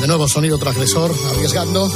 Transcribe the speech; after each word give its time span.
De 0.00 0.06
nuevo 0.06 0.26
sonido 0.26 0.56
transgresor, 0.56 1.12
arriesgando. 1.30 1.90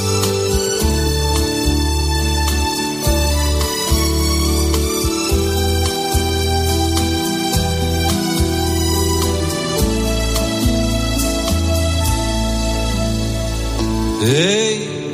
Hey, 14.21 15.11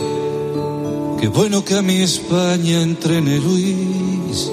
qué 1.19 1.27
bueno 1.29 1.63
que 1.63 1.75
a 1.75 1.81
mi 1.81 2.01
España 2.01 2.81
entrene 2.81 3.39
Luis. 3.39 4.51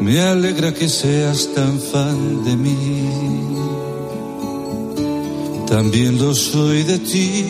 Me 0.00 0.20
alegra 0.20 0.74
que 0.74 0.88
seas 0.88 1.48
tan 1.54 1.80
fan 1.80 2.44
de 2.44 2.56
mí. 2.56 3.85
También 5.68 6.16
lo 6.18 6.32
soy 6.32 6.84
de 6.84 6.98
ti. 6.98 7.44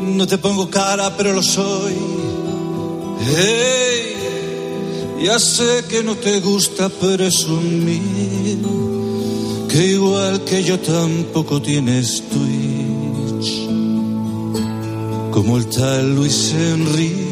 No 0.00 0.26
te 0.26 0.38
pongo 0.38 0.70
cara, 0.70 1.16
pero 1.16 1.32
lo 1.32 1.42
soy. 1.42 1.94
Hey, 3.20 4.14
ya 5.24 5.38
sé 5.38 5.84
que 5.88 6.04
no 6.04 6.14
te 6.14 6.40
gusta 6.40 6.88
presumir. 6.88 8.58
Que 9.68 9.86
igual 9.88 10.44
que 10.44 10.62
yo 10.62 10.78
tampoco 10.78 11.60
tienes 11.60 12.22
Twitch. 12.30 13.66
Como 15.32 15.56
el 15.58 15.66
tal 15.66 16.14
Luis 16.14 16.54
Enrique. 16.54 17.26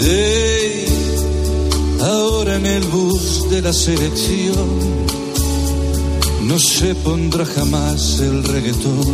Hey, 0.00 0.84
ahora 2.00 2.54
en 2.56 2.66
el 2.66 2.84
bus 2.84 3.50
de 3.50 3.62
la 3.62 3.72
selección 3.72 5.08
no 6.42 6.58
se 6.58 6.94
pondrá 6.94 7.44
jamás 7.44 8.20
el 8.20 8.44
reggaetón. 8.44 9.06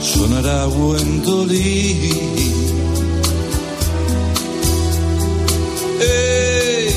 Sonará 0.00 0.68
Wendolí. 0.68 2.10
Hey, 6.00 6.88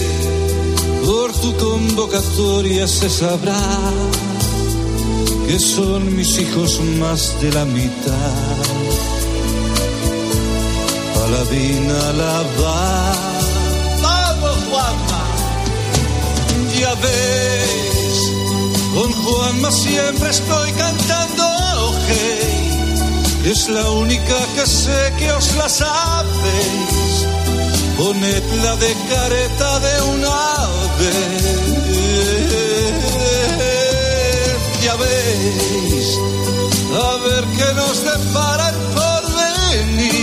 por 1.05 1.31
tu 1.33 1.55
convocatoria 1.57 2.87
se 2.87 3.09
sabrá 3.09 3.61
que 5.47 5.59
son 5.59 6.15
mis 6.15 6.39
hijos 6.39 6.81
más 6.99 7.39
de 7.41 7.52
la 7.52 7.65
mitad. 7.65 8.55
Paladina 11.13 12.13
la 12.13 12.43
va. 12.61 13.34
Ya 16.79 16.93
ves, 16.95 18.33
con 18.93 19.11
Juanma 19.11 19.71
siempre 19.71 20.29
estoy 20.29 20.71
cantando, 20.73 21.45
hey. 22.07 22.65
Es 23.45 23.69
la 23.69 23.89
única 23.91 24.35
que 24.55 24.65
sé 24.65 25.13
que 25.17 25.31
os 25.31 25.55
la 25.55 25.69
sabéis. 25.69 27.27
Ponedla 27.97 28.75
de 28.75 28.93
careta 29.09 29.79
de 29.79 30.01
una 30.15 30.69
vez. 30.99 31.75
Ya 34.83 34.95
veis, 34.95 36.07
a 36.91 37.17
ver 37.25 37.43
qué 37.57 37.73
nos 37.73 38.03
depara 38.03 38.69
el 38.69 38.75
porvenir 38.97 40.14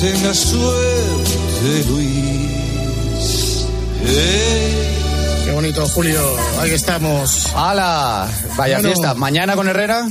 tengas 0.00 0.36
suerte, 0.38 1.84
Luis. 1.88 3.66
Hey. 4.04 5.42
Qué 5.44 5.52
bonito, 5.52 5.86
Julio. 5.88 6.36
Ahí 6.60 6.70
estamos. 6.72 7.48
¡Hala! 7.54 8.28
Vaya 8.56 8.76
Bueno. 8.76 8.88
fiesta. 8.90 9.14
¿Mañana 9.14 9.54
con 9.56 9.68
Herrera? 9.68 10.06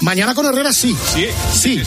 Mañana 0.00 0.34
con 0.34 0.46
Herrera 0.46 0.72
sí. 0.72 0.96
Sí, 1.14 1.28
Sí. 1.54 1.82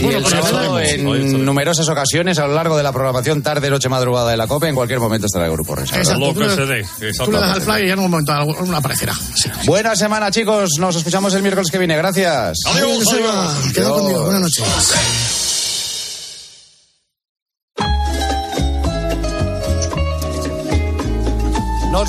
Y 0.00 0.04
Bueno, 0.04 0.18
el 0.18 0.24
con 0.24 0.32
sábado 0.32 0.78
Herrera 0.78 0.94
en 0.94 1.06
Hoy 1.06 1.22
numerosas 1.24 1.86
ocasiones 1.90 2.38
a 2.38 2.46
lo 2.46 2.54
largo 2.54 2.74
de 2.78 2.82
la 2.82 2.90
programación 2.90 3.42
tarde, 3.42 3.68
noche, 3.68 3.90
madrugada 3.90 4.30
de 4.30 4.38
la 4.38 4.46
COPE. 4.46 4.68
En 4.68 4.74
cualquier 4.74 4.98
momento 4.98 5.26
estará 5.26 5.44
el 5.44 5.52
Grupo 5.52 5.74
Risa. 5.74 5.98
Exacto. 5.98 6.20
Lo 6.20 6.32
Tú 6.32 6.40
que 6.40 6.46
le- 6.46 6.54
se 6.54 6.66
dé, 6.66 6.86
Tú 7.22 7.30
le 7.30 7.38
das 7.38 7.56
al 7.56 7.60
fly 7.62 7.84
y 7.84 7.86
ya 7.88 7.92
en 7.92 7.98
un 7.98 8.10
momento 8.10 8.32
alguno 8.32 8.74
aparecerá. 8.76 9.12
Sí. 9.34 9.50
Buena 9.66 9.94
semana, 9.94 10.30
chicos. 10.30 10.70
Nos 10.78 10.96
escuchamos 10.96 11.34
el 11.34 11.42
miércoles 11.42 11.70
que 11.70 11.76
viene. 11.78 11.96
Gracias. 11.98 12.58
Adiós, 12.66 13.06
adiós. 13.12 13.34
Adiós. 13.76 13.88
conmigo. 13.90 14.22
Buenas 14.24 14.40
noches. 14.40 14.64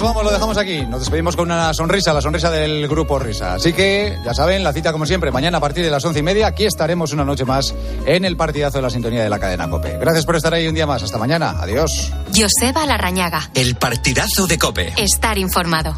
Vamos, 0.01 0.23
lo 0.23 0.31
dejamos 0.31 0.57
aquí. 0.57 0.85
Nos 0.85 0.99
despedimos 1.01 1.35
con 1.35 1.45
una 1.45 1.73
sonrisa, 1.73 2.13
la 2.13 2.21
sonrisa 2.21 2.49
del 2.49 2.87
Grupo 2.87 3.19
Risa. 3.19 3.55
Así 3.55 3.73
que, 3.73 4.17
ya 4.25 4.33
saben, 4.33 4.63
la 4.63 4.73
cita 4.73 4.91
como 4.91 5.05
siempre, 5.05 5.31
mañana 5.31 5.57
a 5.57 5.61
partir 5.61 5.83
de 5.83 5.91
las 5.91 6.03
once 6.05 6.19
y 6.19 6.23
media. 6.23 6.47
Aquí 6.47 6.65
estaremos 6.65 7.11
una 7.13 7.23
noche 7.23 7.45
más 7.45 7.73
en 8.05 8.25
el 8.25 8.37
partidazo 8.37 8.77
de 8.77 8.81
la 8.83 8.89
sintonía 8.89 9.23
de 9.23 9.29
la 9.29 9.39
cadena 9.39 9.69
COPE. 9.69 9.97
Gracias 9.99 10.25
por 10.25 10.35
estar 10.35 10.53
ahí 10.53 10.67
un 10.67 10.75
día 10.75 10.85
más. 10.85 11.03
Hasta 11.03 11.17
mañana. 11.17 11.55
Adiós. 11.59 12.11
Joseba 12.35 12.85
Larrañaga. 12.85 13.49
El 13.53 13.75
partidazo 13.75 14.47
de 14.47 14.57
Cope. 14.57 14.93
Estar 14.97 15.37
informado. 15.37 15.95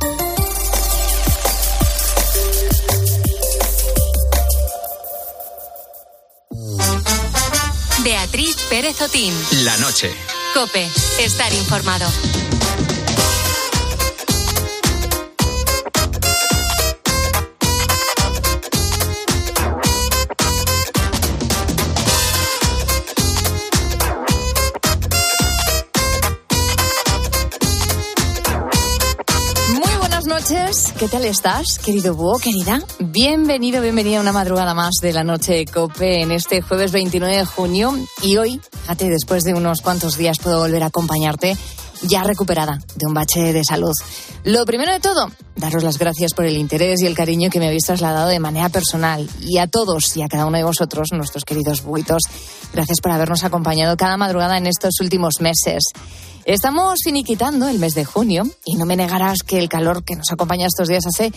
Beatriz 8.04 8.58
Pérez 8.70 9.02
Otín. 9.02 9.34
La 9.64 9.78
noche. 9.78 10.12
Cope. 10.54 10.90
Estar 11.20 11.54
informado. 11.54 12.06
¿Qué 31.04 31.10
tal 31.10 31.26
estás, 31.26 31.80
querido 31.80 32.16
búho, 32.16 32.40
querida? 32.40 32.82
Bienvenido, 32.98 33.82
bienvenida 33.82 34.20
a 34.20 34.22
una 34.22 34.32
madrugada 34.32 34.74
más 34.74 34.94
de 35.02 35.12
la 35.12 35.26
noche 35.26 35.52
de 35.52 35.66
Cope 35.66 36.22
en 36.22 36.32
este 36.32 36.62
jueves 36.62 36.94
29 36.94 37.40
de 37.40 37.46
junio. 37.46 37.94
Y 38.22 38.38
hoy, 38.38 38.62
fíjate, 38.72 39.10
después 39.10 39.44
de 39.44 39.54
unos 39.54 39.82
cuantos 39.82 40.16
días 40.16 40.40
puedo 40.40 40.60
volver 40.60 40.82
a 40.82 40.86
acompañarte 40.86 41.58
ya 42.04 42.24
recuperada 42.24 42.80
de 42.96 43.06
un 43.08 43.14
bache 43.14 43.54
de 43.54 43.64
salud. 43.64 43.94
Lo 44.44 44.66
primero 44.66 44.92
de 44.92 45.00
todo, 45.00 45.32
daros 45.56 45.84
las 45.84 45.98
gracias 45.98 46.34
por 46.34 46.46
el 46.46 46.58
interés 46.58 47.02
y 47.02 47.06
el 47.06 47.16
cariño 47.16 47.50
que 47.50 47.60
me 47.60 47.68
habéis 47.68 47.86
trasladado 47.86 48.30
de 48.30 48.40
manera 48.40 48.70
personal. 48.70 49.30
Y 49.42 49.58
a 49.58 49.68
todos 49.68 50.16
y 50.18 50.22
a 50.22 50.28
cada 50.28 50.46
uno 50.46 50.58
de 50.58 50.64
vosotros, 50.64 51.10
nuestros 51.14 51.46
queridos 51.46 51.84
buitos, 51.84 52.24
gracias 52.74 53.00
por 53.02 53.12
habernos 53.12 53.44
acompañado 53.44 53.98
cada 53.98 54.18
madrugada 54.18 54.58
en 54.58 54.68
estos 54.68 55.00
últimos 55.02 55.42
meses. 55.42 55.84
Estamos 56.46 57.00
finiquitando 57.04 57.70
el 57.70 57.80
mes 57.80 57.94
de 57.94 58.04
junio 58.04 58.44
y 58.66 58.76
no 58.76 58.86
me 58.86 58.98
negarás 58.98 59.40
que 59.46 59.60
el 59.60 59.70
calor 59.70 60.04
que 60.04 60.18
nos 60.18 60.30
acompaña 60.30 60.68
estos 60.68 60.90
días 60.90 61.06
hace 61.06 61.32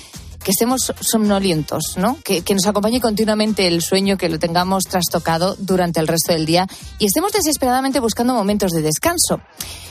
que 0.46 0.52
estemos 0.52 0.92
somnolientos, 1.00 1.96
¿no? 1.96 2.18
Que, 2.22 2.42
que 2.42 2.54
nos 2.54 2.66
acompañe 2.66 3.00
continuamente 3.00 3.66
el 3.66 3.82
sueño, 3.82 4.16
que 4.16 4.28
lo 4.28 4.38
tengamos 4.38 4.84
trastocado 4.84 5.56
durante 5.58 5.98
el 5.98 6.06
resto 6.06 6.32
del 6.32 6.46
día 6.46 6.68
y 7.00 7.06
estemos 7.06 7.32
desesperadamente 7.32 7.98
buscando 7.98 8.32
momentos 8.32 8.70
de 8.70 8.80
descanso. 8.80 9.40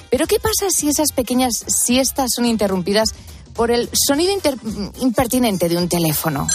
Pero 0.09 0.27
¿qué 0.27 0.39
pasa 0.39 0.69
si 0.69 0.87
esas 0.87 1.11
pequeñas 1.11 1.65
siestas 1.67 2.31
son 2.33 2.45
interrumpidas 2.45 3.09
por 3.53 3.69
el 3.69 3.89
sonido 4.07 4.31
impertinente 5.01 5.67
de 5.67 5.75
un 5.75 5.89
teléfono? 5.89 6.47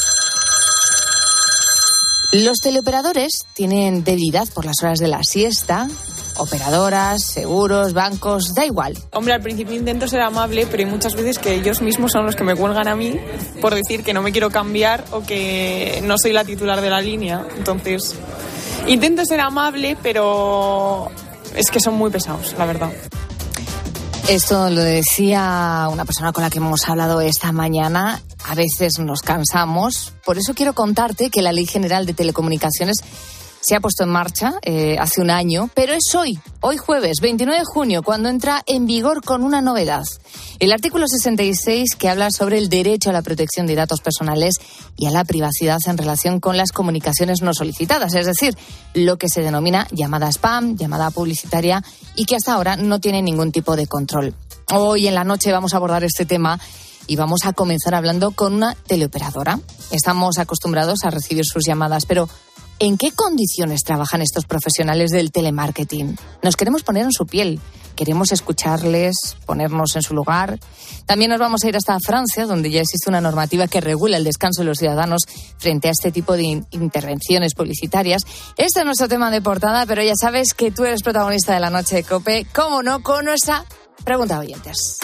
Los 2.32 2.58
teleoperadores 2.58 3.44
tienen 3.54 4.04
debilidad 4.04 4.46
por 4.54 4.64
las 4.64 4.76
horas 4.82 5.00
de 5.00 5.08
la 5.08 5.20
siesta. 5.24 5.88
Operadoras, 6.36 7.24
seguros, 7.24 7.92
bancos, 7.92 8.54
da 8.54 8.64
igual. 8.64 8.96
Hombre, 9.12 9.34
al 9.34 9.42
principio 9.42 9.74
intento 9.74 10.06
ser 10.06 10.20
amable, 10.20 10.66
pero 10.70 10.84
hay 10.84 10.88
muchas 10.88 11.14
veces 11.16 11.40
que 11.40 11.56
ellos 11.56 11.82
mismos 11.82 12.12
son 12.12 12.24
los 12.24 12.36
que 12.36 12.44
me 12.44 12.54
cuelgan 12.54 12.86
a 12.86 12.94
mí 12.94 13.18
por 13.60 13.74
decir 13.74 14.04
que 14.04 14.14
no 14.14 14.22
me 14.22 14.30
quiero 14.30 14.48
cambiar 14.48 15.04
o 15.10 15.22
que 15.22 16.00
no 16.04 16.16
soy 16.18 16.32
la 16.32 16.44
titular 16.44 16.80
de 16.80 16.90
la 16.90 17.00
línea. 17.00 17.44
Entonces, 17.56 18.14
intento 18.86 19.24
ser 19.24 19.40
amable, 19.40 19.98
pero 20.00 21.10
es 21.56 21.68
que 21.68 21.80
son 21.80 21.94
muy 21.94 22.12
pesados, 22.12 22.54
la 22.56 22.64
verdad. 22.64 22.92
Esto 24.28 24.70
lo 24.70 24.82
decía 24.82 25.88
una 25.90 26.04
persona 26.04 26.32
con 26.32 26.44
la 26.44 26.50
que 26.50 26.58
hemos 26.58 26.88
hablado 26.88 27.20
esta 27.20 27.50
mañana. 27.50 28.22
A 28.44 28.54
veces 28.54 28.98
nos 28.98 29.20
cansamos. 29.20 30.12
Por 30.24 30.38
eso 30.38 30.54
quiero 30.54 30.74
contarte 30.74 31.30
que 31.30 31.42
la 31.42 31.52
Ley 31.52 31.66
General 31.66 32.06
de 32.06 32.14
Telecomunicaciones 32.14 33.02
se 33.60 33.76
ha 33.76 33.80
puesto 33.80 34.04
en 34.04 34.10
marcha 34.10 34.54
eh, 34.62 34.96
hace 34.98 35.20
un 35.20 35.30
año, 35.30 35.68
pero 35.74 35.92
es 35.92 36.14
hoy, 36.14 36.38
hoy 36.60 36.78
jueves 36.78 37.18
29 37.20 37.60
de 37.60 37.64
junio, 37.66 38.02
cuando 38.02 38.28
entra 38.28 38.62
en 38.66 38.86
vigor 38.86 39.22
con 39.22 39.44
una 39.44 39.60
novedad. 39.60 40.04
El 40.58 40.72
artículo 40.72 41.06
66 41.06 41.94
que 41.96 42.08
habla 42.08 42.30
sobre 42.30 42.58
el 42.58 42.68
derecho 42.68 43.10
a 43.10 43.12
la 43.12 43.22
protección 43.22 43.66
de 43.66 43.74
datos 43.74 44.00
personales 44.00 44.56
y 44.96 45.06
a 45.06 45.10
la 45.10 45.24
privacidad 45.24 45.78
en 45.86 45.98
relación 45.98 46.40
con 46.40 46.56
las 46.56 46.72
comunicaciones 46.72 47.42
no 47.42 47.52
solicitadas, 47.52 48.14
es 48.14 48.26
decir, 48.26 48.56
lo 48.94 49.18
que 49.18 49.28
se 49.28 49.42
denomina 49.42 49.86
llamada 49.90 50.32
spam, 50.32 50.76
llamada 50.76 51.10
publicitaria 51.10 51.82
y 52.16 52.24
que 52.24 52.36
hasta 52.36 52.54
ahora 52.54 52.76
no 52.76 52.98
tiene 52.98 53.22
ningún 53.22 53.52
tipo 53.52 53.76
de 53.76 53.86
control. 53.86 54.34
Hoy 54.72 55.06
en 55.06 55.14
la 55.14 55.24
noche 55.24 55.52
vamos 55.52 55.74
a 55.74 55.78
abordar 55.78 56.04
este 56.04 56.24
tema 56.24 56.58
y 57.06 57.16
vamos 57.16 57.40
a 57.44 57.52
comenzar 57.52 57.94
hablando 57.94 58.30
con 58.32 58.54
una 58.54 58.74
teleoperadora. 58.74 59.58
Estamos 59.90 60.38
acostumbrados 60.38 61.04
a 61.04 61.10
recibir 61.10 61.44
sus 61.44 61.64
llamadas, 61.66 62.06
pero 62.06 62.28
¿en 62.78 62.96
qué 62.96 63.10
condiciones 63.12 63.82
trabajan 63.82 64.22
estos 64.22 64.46
profesionales 64.46 65.10
del 65.10 65.32
telemarketing? 65.32 66.16
Nos 66.42 66.56
queremos 66.56 66.82
poner 66.82 67.04
en 67.04 67.12
su 67.12 67.26
piel, 67.26 67.60
queremos 67.96 68.32
escucharles, 68.32 69.36
ponernos 69.44 69.96
en 69.96 70.02
su 70.02 70.14
lugar. 70.14 70.58
También 71.04 71.30
nos 71.30 71.40
vamos 71.40 71.64
a 71.64 71.68
ir 71.68 71.76
hasta 71.76 71.98
Francia, 71.98 72.46
donde 72.46 72.70
ya 72.70 72.80
existe 72.80 73.10
una 73.10 73.20
normativa 73.20 73.66
que 73.66 73.80
regula 73.80 74.16
el 74.16 74.24
descanso 74.24 74.62
de 74.62 74.66
los 74.66 74.78
ciudadanos 74.78 75.22
frente 75.58 75.88
a 75.88 75.90
este 75.90 76.12
tipo 76.12 76.34
de 76.34 76.42
in- 76.44 76.66
intervenciones 76.70 77.54
publicitarias. 77.54 78.22
Este 78.56 78.80
es 78.80 78.86
nuestro 78.86 79.08
tema 79.08 79.30
de 79.30 79.42
portada, 79.42 79.84
pero 79.86 80.02
ya 80.02 80.14
sabes 80.18 80.54
que 80.54 80.70
tú 80.70 80.84
eres 80.84 81.02
protagonista 81.02 81.52
de 81.52 81.60
la 81.60 81.70
noche 81.70 81.96
de 81.96 82.04
Cope, 82.04 82.46
cómo 82.54 82.82
no, 82.82 83.02
con 83.02 83.24
nuestra 83.24 83.64
pregunta 84.04 84.34
de 84.38 84.46
oyentes. 84.46 84.98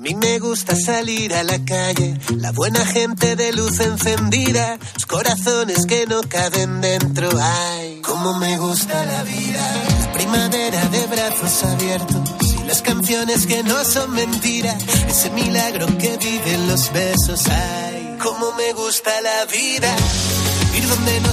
Mí 0.00 0.14
me 0.14 0.38
gusta 0.38 0.74
salir 0.74 1.34
a 1.34 1.42
la 1.44 1.62
calle, 1.62 2.18
la 2.36 2.52
buena 2.52 2.84
gente 2.86 3.36
de 3.36 3.52
luz 3.52 3.78
encendida, 3.80 4.78
los 4.94 5.04
corazones 5.04 5.84
que 5.84 6.06
no 6.06 6.22
caben 6.22 6.80
dentro. 6.80 7.28
Ay, 7.38 8.00
cómo 8.02 8.38
me 8.38 8.56
gusta 8.56 9.04
la 9.04 9.22
vida, 9.24 10.10
primavera 10.14 10.86
de 10.86 11.06
brazos 11.06 11.64
abiertos 11.64 12.30
y 12.40 12.64
las 12.64 12.80
canciones 12.80 13.46
que 13.46 13.62
no 13.62 13.84
son 13.84 14.12
mentira, 14.12 14.76
ese 15.06 15.28
milagro 15.30 15.86
que 15.98 16.16
viven 16.16 16.66
los 16.66 16.90
besos. 16.92 17.46
Ay, 17.48 18.16
cómo 18.22 18.52
me 18.52 18.72
gusta 18.72 19.10
la 19.20 19.44
vida, 19.52 19.94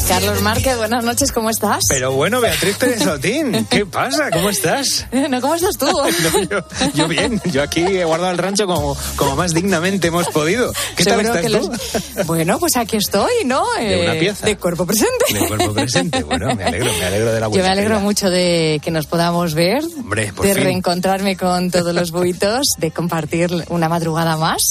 Carlos 0.07 0.41
Márquez, 0.41 0.77
buenas 0.77 1.03
noches, 1.03 1.31
¿cómo 1.31 1.49
estás? 1.49 1.83
Pero 1.89 2.11
bueno, 2.13 2.39
Beatriz 2.41 2.75
Pérez 2.77 3.05
Otín, 3.05 3.65
¿qué 3.69 3.85
pasa? 3.85 4.31
¿Cómo 4.31 4.49
estás? 4.49 5.05
No, 5.11 5.41
¿Cómo 5.41 5.53
estás 5.55 5.77
tú? 5.77 5.85
No, 5.87 6.41
yo, 6.43 6.65
yo 6.95 7.07
bien, 7.07 7.39
yo 7.51 7.61
aquí 7.61 7.81
he 7.81 8.03
guardado 8.05 8.31
el 8.31 8.37
rancho 8.39 8.65
como, 8.65 8.97
como 9.15 9.35
más 9.35 9.53
dignamente 9.53 10.07
hemos 10.07 10.27
podido. 10.29 10.71
¿Qué 10.95 11.03
tal 11.03 11.19
Seguro 11.21 11.35
estás 11.39 11.51
que 11.51 11.57
tú? 11.59 11.71
los- 12.15 12.25
Bueno, 12.27 12.57
pues 12.59 12.77
aquí 12.77 12.97
estoy, 12.97 13.43
¿no? 13.45 13.63
De 13.77 14.01
una 14.01 14.15
Eh, 14.15 14.19
pieza. 14.19 14.45
De 14.45 14.57
cuerpo 14.57 14.85
presente. 14.87 15.25
De 15.33 15.47
cuerpo 15.47 15.73
presente. 15.73 16.23
Bueno, 16.23 16.55
me 16.55 16.63
alegro, 16.63 16.91
me 16.93 17.05
alegro 17.05 17.31
de 17.33 17.39
la 17.39 17.45
Yo 17.47 17.49
buena 17.51 17.65
me 17.65 17.71
alegro 17.71 17.99
mucho 17.99 18.29
de 18.29 18.79
que 18.83 18.89
nos 18.91 19.05
podamos 19.05 19.53
ver, 19.53 19.83
Hombre, 19.99 20.33
por 20.33 20.45
de 20.47 20.55
fin. 20.55 20.63
reencontrarme 20.63 21.35
con 21.37 21.69
todos 21.69 21.93
los 21.93 22.11
buitos, 22.11 22.65
de 22.79 22.91
compartir 22.91 23.65
una 23.69 23.87
madrugada 23.89 24.35
más. 24.37 24.63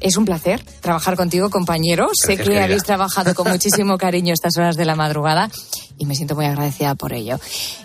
Es 0.00 0.16
un 0.16 0.24
placer 0.24 0.62
trabajar 0.80 1.16
contigo, 1.16 1.50
compañero. 1.50 2.08
sé 2.14 2.36
que 2.36 2.44
querida. 2.44 2.64
habéis 2.64 2.84
trabajado 2.84 3.34
con 3.34 3.48
muchísimo 3.52 3.98
cariño 3.98 4.32
estas 4.32 4.56
horas 4.56 4.76
de 4.76 4.84
la 4.84 4.94
madrugada 4.94 5.50
y 5.98 6.06
me 6.06 6.14
siento 6.14 6.34
muy 6.34 6.46
agradecida 6.46 6.94
por 6.94 7.12
ello. 7.12 7.38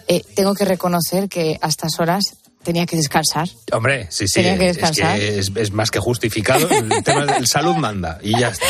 Eh, 0.07 0.23
tengo 0.35 0.53
que 0.53 0.65
reconocer 0.65 1.29
que 1.29 1.57
a 1.61 1.67
estas 1.67 1.99
horas 1.99 2.35
tenía 2.63 2.85
que 2.85 2.95
descansar. 2.95 3.47
Hombre, 3.71 4.07
sí, 4.09 4.27
sí. 4.27 4.35
Tenía 4.35 4.57
que 4.57 4.69
es 4.69 4.77
descansar. 4.77 5.19
es, 5.19 5.51
es 5.55 5.71
más 5.71 5.91
que 5.91 5.99
justificado. 5.99 6.69
El 6.69 6.89
tema 7.03 7.25
del 7.25 7.47
salud 7.47 7.75
manda 7.75 8.19
y 8.21 8.37
ya 8.39 8.49
está. 8.49 8.65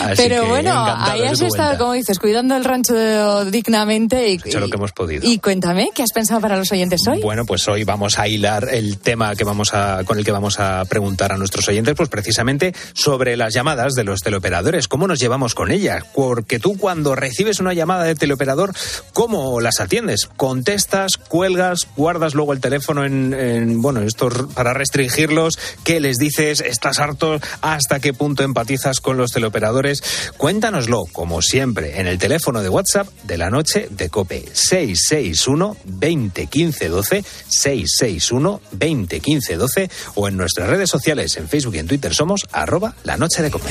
Así 0.00 0.22
Pero 0.22 0.46
bueno, 0.46 0.72
ahí 0.98 1.22
has 1.22 1.40
estado, 1.40 1.78
como 1.78 1.92
dices, 1.92 2.18
cuidando 2.18 2.56
el 2.56 2.64
rancho 2.64 3.44
dignamente 3.44 4.30
y, 4.30 4.34
hecho 4.34 4.60
lo 4.60 4.68
que 4.68 4.76
hemos 4.76 4.92
podido. 4.92 5.28
y 5.28 5.38
cuéntame, 5.38 5.90
¿qué 5.94 6.02
has 6.02 6.12
pensado 6.12 6.40
para 6.40 6.56
los 6.56 6.70
oyentes 6.72 7.00
hoy? 7.06 7.20
Bueno, 7.20 7.44
pues 7.44 7.66
hoy 7.68 7.84
vamos 7.84 8.18
a 8.18 8.26
hilar 8.26 8.68
el 8.72 8.98
tema 8.98 9.34
que 9.36 9.44
vamos 9.44 9.74
a, 9.74 10.02
con 10.04 10.18
el 10.18 10.24
que 10.24 10.32
vamos 10.32 10.58
a 10.60 10.84
preguntar 10.86 11.32
a 11.32 11.36
nuestros 11.36 11.68
oyentes, 11.68 11.94
pues 11.94 12.08
precisamente 12.08 12.74
sobre 12.94 13.36
las 13.36 13.54
llamadas 13.54 13.94
de 13.94 14.04
los 14.04 14.20
teleoperadores, 14.20 14.88
cómo 14.88 15.06
nos 15.06 15.18
llevamos 15.18 15.54
con 15.54 15.70
ellas, 15.70 16.04
porque 16.14 16.58
tú 16.58 16.76
cuando 16.78 17.14
recibes 17.14 17.60
una 17.60 17.74
llamada 17.74 18.04
de 18.04 18.14
teleoperador, 18.14 18.72
¿cómo 19.12 19.60
las 19.60 19.80
atiendes? 19.80 20.28
¿Contestas, 20.36 21.16
cuelgas, 21.16 21.86
guardas 21.96 22.34
luego 22.34 22.52
el 22.52 22.60
teléfono 22.60 23.04
en, 23.04 23.31
en, 23.34 23.82
bueno, 23.82 24.02
estos 24.02 24.52
para 24.54 24.74
restringirlos? 24.74 25.58
¿Qué 25.84 26.00
les 26.00 26.16
dices? 26.16 26.60
¿Estás 26.60 26.98
harto? 26.98 27.40
¿Hasta 27.60 28.00
qué 28.00 28.12
punto 28.12 28.42
empatizas 28.42 29.00
con 29.00 29.16
los 29.16 29.32
teleoperadores? 29.32 30.02
Cuéntanoslo, 30.36 31.04
como 31.12 31.42
siempre, 31.42 32.00
en 32.00 32.06
el 32.06 32.18
teléfono 32.18 32.62
de 32.62 32.68
WhatsApp 32.68 33.08
de 33.24 33.38
la 33.38 33.50
noche 33.50 33.88
de 33.90 34.08
Cope 34.08 34.44
661 34.52 35.76
20 35.84 36.46
15 36.46 36.88
12 36.88 37.24
661 37.48 38.60
20 38.72 39.20
15 39.20 39.56
12 39.56 39.90
o 40.14 40.28
en 40.28 40.36
nuestras 40.36 40.68
redes 40.68 40.90
sociales 40.90 41.36
en 41.36 41.48
Facebook 41.48 41.76
y 41.76 41.78
en 41.78 41.86
Twitter 41.86 42.14
somos 42.14 42.46
arroba 42.52 42.94
la 43.04 43.16
noche 43.16 43.42
de 43.42 43.50
Cope. 43.50 43.70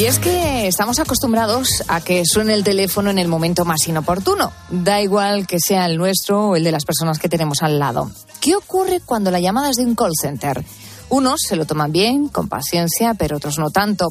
Y 0.00 0.06
es 0.06 0.18
que 0.18 0.66
estamos 0.66 0.98
acostumbrados 0.98 1.84
a 1.86 2.00
que 2.00 2.22
suene 2.24 2.54
el 2.54 2.64
teléfono 2.64 3.10
en 3.10 3.18
el 3.18 3.28
momento 3.28 3.66
más 3.66 3.86
inoportuno. 3.86 4.50
Da 4.70 5.02
igual 5.02 5.46
que 5.46 5.58
sea 5.60 5.84
el 5.84 5.98
nuestro 5.98 6.48
o 6.48 6.56
el 6.56 6.64
de 6.64 6.72
las 6.72 6.86
personas 6.86 7.18
que 7.18 7.28
tenemos 7.28 7.58
al 7.60 7.78
lado. 7.78 8.10
¿Qué 8.40 8.56
ocurre 8.56 9.00
cuando 9.04 9.30
la 9.30 9.40
llamada 9.40 9.68
es 9.68 9.76
de 9.76 9.84
un 9.84 9.94
call 9.94 10.12
center? 10.18 10.64
Unos 11.10 11.40
se 11.46 11.54
lo 11.54 11.66
toman 11.66 11.92
bien, 11.92 12.28
con 12.28 12.48
paciencia, 12.48 13.12
pero 13.12 13.36
otros 13.36 13.58
no 13.58 13.68
tanto. 13.68 14.08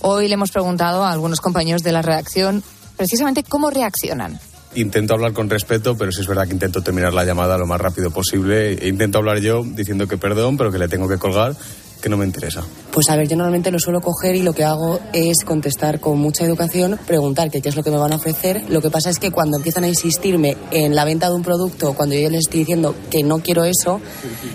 Hoy 0.00 0.26
le 0.28 0.32
hemos 0.32 0.52
preguntado 0.52 1.04
a 1.04 1.12
algunos 1.12 1.42
compañeros 1.42 1.82
de 1.82 1.92
la 1.92 2.00
redacción 2.00 2.62
precisamente 2.96 3.42
cómo 3.42 3.68
reaccionan. 3.68 4.40
Intento 4.74 5.12
hablar 5.12 5.34
con 5.34 5.50
respeto, 5.50 5.98
pero 5.98 6.12
sí 6.12 6.22
es 6.22 6.26
verdad 6.26 6.46
que 6.46 6.54
intento 6.54 6.80
terminar 6.80 7.12
la 7.12 7.26
llamada 7.26 7.58
lo 7.58 7.66
más 7.66 7.80
rápido 7.80 8.10
posible. 8.10 8.88
Intento 8.88 9.18
hablar 9.18 9.40
yo 9.40 9.62
diciendo 9.64 10.08
que 10.08 10.16
perdón, 10.16 10.56
pero 10.56 10.72
que 10.72 10.78
le 10.78 10.88
tengo 10.88 11.08
que 11.08 11.18
colgar, 11.18 11.54
que 12.06 12.10
no 12.10 12.16
me 12.16 12.24
interesa. 12.24 12.62
Pues 12.92 13.10
a 13.10 13.16
ver, 13.16 13.26
yo 13.26 13.34
normalmente 13.34 13.72
lo 13.72 13.80
suelo 13.80 14.00
coger 14.00 14.36
y 14.36 14.42
lo 14.42 14.52
que 14.52 14.62
hago 14.62 15.00
es 15.12 15.38
contestar 15.44 15.98
con 15.98 16.20
mucha 16.20 16.44
educación, 16.44 17.00
preguntar 17.04 17.50
que 17.50 17.60
qué 17.60 17.68
es 17.68 17.74
lo 17.74 17.82
que 17.82 17.90
me 17.90 17.96
van 17.96 18.12
a 18.12 18.16
ofrecer. 18.16 18.62
Lo 18.68 18.80
que 18.80 18.90
pasa 18.90 19.10
es 19.10 19.18
que 19.18 19.32
cuando 19.32 19.56
empiezan 19.56 19.82
a 19.82 19.88
insistirme 19.88 20.56
en 20.70 20.94
la 20.94 21.04
venta 21.04 21.28
de 21.28 21.34
un 21.34 21.42
producto, 21.42 21.94
cuando 21.94 22.14
yo 22.14 22.30
les 22.30 22.42
estoy 22.42 22.60
diciendo 22.60 22.94
que 23.10 23.24
no 23.24 23.40
quiero 23.40 23.64
eso, 23.64 24.00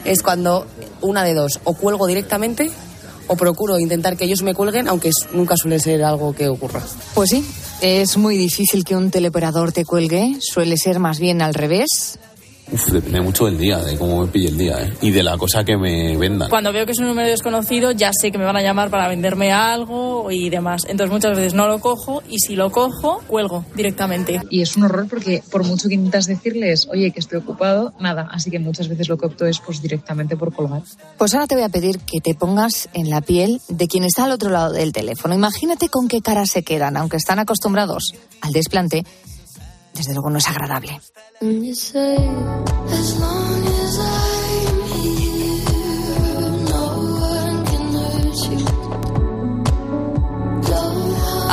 es 0.06 0.22
cuando 0.24 0.66
una 1.02 1.26
de 1.26 1.34
dos, 1.34 1.60
o 1.66 1.74
cuelgo 1.74 2.08
directamente 2.08 2.72
o 3.28 3.36
procuro 3.36 3.78
intentar 3.80 4.16
que 4.16 4.24
ellos 4.24 4.44
me 4.44 4.54
cuelguen, 4.54 4.88
aunque 4.88 5.12
nunca 5.34 5.58
suele 5.58 5.80
ser 5.80 6.06
algo 6.06 6.34
que 6.34 6.48
ocurra. 6.48 6.82
Pues 7.14 7.32
sí, 7.32 7.46
es 7.82 8.16
muy 8.16 8.38
difícil 8.38 8.86
que 8.86 8.96
un 8.96 9.12
teleoperador 9.12 9.74
te 9.74 9.84
cuelgue, 9.84 10.38
suele 10.40 10.78
ser 10.78 11.00
más 11.00 11.20
bien 11.20 11.42
al 11.42 11.54
revés. 11.54 12.18
Uf, 12.72 12.90
depende 12.90 13.20
mucho 13.20 13.46
del 13.46 13.58
día, 13.58 13.80
de 13.80 13.98
cómo 13.98 14.22
me 14.22 14.28
pille 14.28 14.48
el 14.48 14.58
día, 14.58 14.82
¿eh? 14.82 14.94
Y 15.02 15.12
de 15.12 15.24
la 15.24 15.38
cosa 15.38 15.66
que 15.66 15.76
me 15.76 16.16
vendan. 16.16 16.50
Cuando 16.50 16.72
veo 16.72 16.86
que 16.86 16.94
es 16.94 17.00
un 17.00 17.08
número 17.08 17.28
desconocido, 17.28 17.92
ya 17.92 18.12
sé 18.14 18.32
que 18.32 18.38
me 18.38 18.46
van 18.46 18.56
a 18.56 18.62
llamar 18.62 18.90
para 18.90 19.10
venderme 19.10 19.52
algo 19.52 20.32
y 20.32 20.50
demás. 20.50 20.86
Entonces 20.88 21.12
muchas 21.12 21.36
veces 21.36 21.54
no 21.54 21.68
lo 21.68 21.80
cojo 21.80 22.24
y 22.30 22.40
si 22.40 22.56
lo 22.56 22.72
cojo, 22.72 23.22
cuelgo 23.28 23.66
directamente. 23.76 24.42
Y 24.50 24.62
es 24.62 24.78
un 24.78 24.84
horror 24.84 25.08
porque 25.10 25.44
por 25.52 25.66
mucho 25.66 25.90
que 25.90 25.96
intentas 25.96 26.28
decirles, 26.28 26.88
oye, 26.90 27.12
que 27.12 27.20
estoy 27.20 27.40
ocupado, 27.40 27.94
nada. 28.00 28.30
Así 28.32 28.50
que 28.50 28.60
muchas 28.60 28.88
veces 28.88 29.10
lo 29.10 29.18
que 29.18 29.26
opto 29.26 29.46
es 29.46 29.60
pues 29.60 29.82
directamente 29.82 30.38
por 30.38 30.54
colgar. 30.54 30.84
Pues 31.18 31.34
ahora 31.34 31.48
te 31.48 31.56
voy 31.56 31.66
a 31.66 31.70
pedir 31.70 32.00
que 32.00 32.22
te 32.22 32.36
pongas 32.36 32.88
en 32.94 33.10
la 33.10 33.20
piel 33.20 33.60
de 33.68 33.88
quien 33.88 34.06
está 34.06 34.24
al 34.24 34.32
otro 34.32 34.50
lado 34.50 34.72
del 34.72 34.94
teléfono. 34.94 35.36
Imagínate 35.36 35.90
con 35.90 36.08
qué 36.08 36.22
cara 36.22 36.46
se 36.46 36.64
quedan, 36.64 36.96
aunque 36.96 37.18
están 37.18 37.40
acostumbrados 37.40 38.14
al 38.40 38.54
desplante. 38.54 39.04
Desde 39.94 40.14
luego 40.14 40.30
no 40.30 40.38
es 40.38 40.48
agradable. 40.48 41.00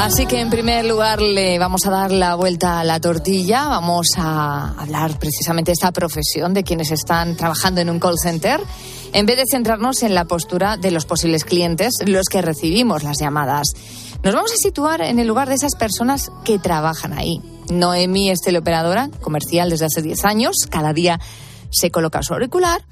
Así 0.01 0.27
que 0.27 0.41
en 0.41 0.49
primer 0.49 0.87
lugar 0.87 1.21
le 1.21 1.59
vamos 1.59 1.85
a 1.85 1.91
dar 1.91 2.13
la 2.13 2.37
vuelta 2.37 2.81
a 2.81 2.85
la 2.85 3.01
tortilla, 3.01 3.67
vamos 3.67 4.07
a 4.17 4.81
hablar 4.81 5.19
precisamente 5.19 5.71
de 5.71 5.75
esta 5.75 5.93
profesión 5.93 6.55
de 6.55 6.63
quienes 6.63 6.93
están 6.93 7.37
trabajando 7.37 7.81
en 7.81 7.91
un 7.91 7.99
call 7.99 8.17
center, 8.17 8.61
en 9.13 9.27
vez 9.27 9.37
de 9.37 9.45
centrarnos 9.51 10.03
en 10.05 10.15
la 10.15 10.25
postura 10.25 10.77
de 10.77 10.93
los 10.93 11.05
posibles 11.05 11.45
clientes, 11.45 11.95
los 12.07 12.29
que 12.29 12.41
recibimos 12.41 13.03
las 13.03 13.19
llamadas. 13.19 13.73
Nos 14.23 14.35
vamos 14.35 14.53
a 14.53 14.57
situar 14.57 15.01
en 15.01 15.19
el 15.19 15.29
lugar 15.29 15.49
de 15.49 15.55
esas 15.55 15.75
personas 15.77 16.31
que 16.45 16.59
trabajan 16.59 17.13
ahí. 17.13 17.41
Noemi 17.71 18.31
es 18.31 18.41
teleoperadora 18.41 19.11
comercial 19.21 19.71
desde 19.71 19.87
hace 19.87 20.03
10 20.03 20.25
años, 20.25 20.57
cada 20.69 20.93
día 20.93 21.21
se 21.71 21.91
coloca 21.91 22.23
su 22.23 22.35
auricular, 22.35 22.85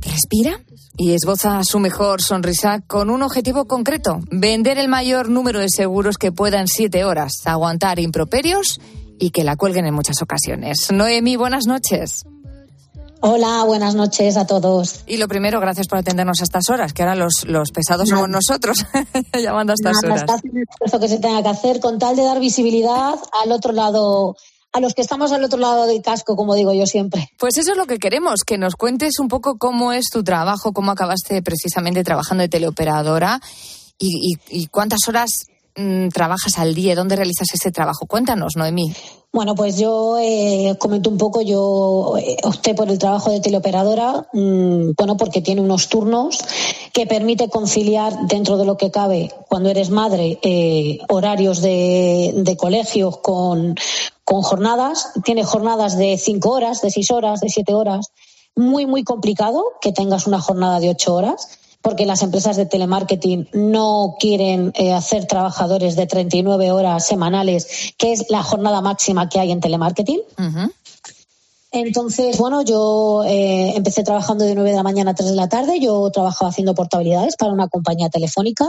respira 0.00 0.60
y 0.96 1.12
esboza 1.12 1.62
su 1.64 1.78
mejor 1.80 2.22
sonrisa 2.22 2.80
con 2.80 3.10
un 3.10 3.22
objetivo 3.22 3.66
concreto, 3.66 4.20
vender 4.30 4.78
el 4.78 4.88
mayor 4.88 5.28
número 5.28 5.60
de 5.60 5.68
seguros 5.68 6.16
que 6.16 6.32
pueda 6.32 6.60
en 6.60 6.68
siete 6.68 7.04
horas, 7.04 7.32
aguantar 7.44 7.98
improperios 7.98 8.80
y 9.18 9.30
que 9.30 9.44
la 9.44 9.56
cuelguen 9.56 9.86
en 9.86 9.94
muchas 9.94 10.22
ocasiones. 10.22 10.90
Noemi, 10.92 11.36
buenas 11.36 11.66
noches. 11.66 12.24
Hola, 13.20 13.64
buenas 13.64 13.96
noches 13.96 14.36
a 14.36 14.46
todos. 14.46 15.00
Y 15.06 15.16
lo 15.16 15.26
primero, 15.26 15.58
gracias 15.60 15.88
por 15.88 15.98
atendernos 15.98 16.40
a 16.40 16.44
estas 16.44 16.68
horas, 16.70 16.92
que 16.92 17.02
ahora 17.02 17.16
los, 17.16 17.44
los 17.46 17.72
pesados 17.72 18.08
somos 18.08 18.28
nosotros, 18.28 18.84
llamando 19.42 19.72
a 19.72 19.74
estas 19.74 19.94
Nada, 20.02 20.06
horas. 20.06 20.20
está 20.20 20.34
haciendo 20.34 20.58
el 20.60 20.66
esfuerzo 20.70 21.00
que 21.00 21.08
se 21.08 21.18
tenga 21.18 21.42
que 21.42 21.48
hacer 21.48 21.80
con 21.80 21.98
tal 21.98 22.14
de 22.14 22.22
dar 22.22 22.38
visibilidad 22.38 23.14
al 23.42 23.50
otro 23.52 23.72
lado, 23.72 24.36
a 24.72 24.78
los 24.80 24.94
que 24.94 25.02
estamos 25.02 25.32
al 25.32 25.42
otro 25.42 25.58
lado 25.58 25.86
del 25.86 26.00
casco, 26.00 26.36
como 26.36 26.54
digo 26.54 26.72
yo 26.72 26.86
siempre. 26.86 27.28
Pues 27.38 27.58
eso 27.58 27.72
es 27.72 27.76
lo 27.76 27.86
que 27.86 27.98
queremos, 27.98 28.42
que 28.46 28.56
nos 28.56 28.76
cuentes 28.76 29.18
un 29.18 29.26
poco 29.26 29.58
cómo 29.58 29.92
es 29.92 30.04
tu 30.12 30.22
trabajo, 30.22 30.72
cómo 30.72 30.92
acabaste 30.92 31.42
precisamente 31.42 32.04
trabajando 32.04 32.42
de 32.42 32.48
teleoperadora 32.48 33.40
y, 33.98 34.34
y- 34.48 34.60
y 34.62 34.66
cuántas 34.68 35.00
horas 35.08 35.30
mm, 35.78 36.08
trabajas 36.08 36.58
al 36.58 36.74
día, 36.74 36.94
dónde 36.94 37.16
realizas 37.16 37.48
ese 37.54 37.70
trabajo. 37.70 38.06
Cuéntanos, 38.06 38.56
Noemí. 38.56 38.92
Bueno, 39.30 39.54
pues 39.54 39.76
yo 39.78 40.16
eh, 40.18 40.74
comento 40.78 41.10
un 41.10 41.18
poco, 41.18 41.42
yo 41.42 42.14
eh, 42.18 42.38
opté 42.44 42.74
por 42.74 42.88
el 42.90 42.98
trabajo 42.98 43.30
de 43.30 43.40
teleoperadora, 43.40 44.26
mm, 44.32 44.92
bueno, 44.96 45.16
porque 45.18 45.42
tiene 45.42 45.60
unos 45.60 45.88
turnos 45.88 46.38
que 46.94 47.06
permite 47.06 47.50
conciliar 47.50 48.26
dentro 48.26 48.56
de 48.56 48.64
lo 48.64 48.78
que 48.78 48.90
cabe 48.90 49.30
cuando 49.48 49.68
eres 49.68 49.90
madre 49.90 50.38
eh, 50.42 50.98
horarios 51.10 51.60
de, 51.60 52.32
de 52.36 52.56
colegios 52.56 53.18
con, 53.18 53.74
con 54.24 54.40
jornadas, 54.42 55.10
tiene 55.24 55.44
jornadas 55.44 55.98
de 55.98 56.16
cinco 56.16 56.50
horas, 56.50 56.80
de 56.80 56.90
seis 56.90 57.10
horas, 57.10 57.40
de 57.40 57.50
siete 57.50 57.74
horas, 57.74 58.06
muy, 58.56 58.86
muy 58.86 59.04
complicado 59.04 59.62
que 59.80 59.92
tengas 59.92 60.26
una 60.26 60.40
jornada 60.40 60.80
de 60.80 60.88
ocho 60.90 61.14
horas 61.14 61.58
porque 61.88 62.04
las 62.04 62.22
empresas 62.22 62.56
de 62.58 62.66
telemarketing 62.66 63.48
no 63.54 64.16
quieren 64.20 64.72
eh, 64.74 64.92
hacer 64.92 65.24
trabajadores 65.24 65.96
de 65.96 66.06
39 66.06 66.70
horas 66.70 67.06
semanales, 67.06 67.94
que 67.96 68.12
es 68.12 68.26
la 68.28 68.42
jornada 68.42 68.82
máxima 68.82 69.30
que 69.30 69.40
hay 69.40 69.52
en 69.52 69.60
telemarketing. 69.60 70.20
Entonces, 71.70 72.36
bueno, 72.36 72.60
yo 72.60 73.24
eh, 73.24 73.72
empecé 73.74 74.02
trabajando 74.02 74.44
de 74.44 74.54
9 74.54 74.68
de 74.68 74.76
la 74.76 74.82
mañana 74.82 75.12
a 75.12 75.14
3 75.14 75.30
de 75.30 75.36
la 75.36 75.48
tarde. 75.48 75.80
Yo 75.80 76.10
trabajaba 76.10 76.50
haciendo 76.50 76.74
portabilidades 76.74 77.36
para 77.36 77.54
una 77.54 77.68
compañía 77.68 78.10
telefónica. 78.10 78.66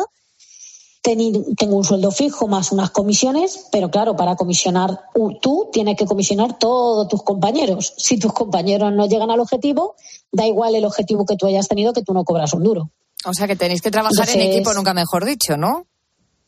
Tengo 1.01 1.75
un 1.75 1.83
sueldo 1.83 2.11
fijo 2.11 2.47
más 2.47 2.71
unas 2.71 2.91
comisiones, 2.91 3.67
pero 3.69 3.91
claro, 3.91 4.15
para 4.15 4.37
comisionar 4.37 5.01
tú 5.41 5.67
tienes 5.73 5.97
que 5.97 6.05
comisionar 6.05 6.57
todos 6.57 7.09
tus 7.09 7.23
compañeros. 7.23 7.95
Si 7.97 8.17
tus 8.17 8.31
compañeros 8.31 8.93
no 8.93 9.07
llegan 9.07 9.29
al 9.29 9.41
objetivo, 9.41 9.95
da 10.31 10.47
igual 10.47 10.73
el 10.75 10.85
objetivo 10.85 11.25
que 11.25 11.35
tú 11.35 11.47
hayas 11.47 11.67
tenido, 11.67 11.91
que 11.91 12.03
tú 12.03 12.13
no 12.13 12.23
cobras 12.23 12.53
un 12.53 12.63
duro. 12.63 12.91
O 13.25 13.33
sea 13.33 13.47
que 13.47 13.55
tenéis 13.55 13.81
que 13.81 13.91
trabajar 13.91 14.29
en 14.29 14.41
equipo, 14.41 14.73
nunca 14.73 14.93
mejor 14.93 15.25
dicho, 15.25 15.57
¿no? 15.57 15.85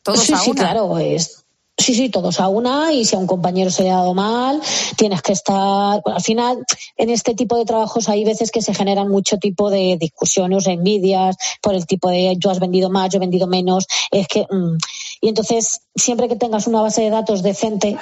Todos 0.04 0.22
sí, 0.22 0.34
a 0.34 0.38
sí, 0.38 0.52
una. 0.52 0.62
claro, 0.62 0.98
es. 0.98 1.44
Sí, 1.78 1.96
sí, 1.96 2.10
todos 2.10 2.40
a 2.40 2.48
una 2.48 2.94
y 2.94 3.06
si 3.06 3.16
a 3.16 3.20
un 3.20 3.26
compañero 3.26 3.72
se 3.72 3.84
le 3.84 3.90
ha 3.90 3.96
dado 3.96 4.14
mal, 4.14 4.62
tienes 4.98 5.22
que 5.22 5.34
estar. 5.34 6.02
Al 6.06 6.22
final, 6.22 6.64
en 6.96 7.10
este 7.10 7.34
tipo 7.34 7.58
de 7.58 7.66
trabajos 7.66 8.08
hay 8.08 8.24
veces 8.24 8.52
que 8.52 8.62
se 8.62 8.74
generan 8.74 9.08
mucho 9.08 9.38
tipo 9.38 9.70
de 9.70 9.98
discusiones, 10.00 10.68
envidias 10.68 11.36
por 11.62 11.74
el 11.74 11.88
tipo 11.88 12.10
de 12.10 12.36
yo 12.38 12.52
has 12.52 12.60
vendido 12.60 12.90
más, 12.90 13.10
yo 13.10 13.18
he 13.18 13.20
vendido 13.20 13.48
menos. 13.48 13.88
Es 14.12 14.28
que. 14.28 14.46
mm. 14.50 14.78
Y 15.22 15.30
entonces, 15.30 15.82
siempre 15.96 16.28
que 16.28 16.36
tengas 16.36 16.68
una 16.68 16.82
base 16.82 17.02
de 17.02 17.12
datos 17.12 17.44
decente, 17.44 17.98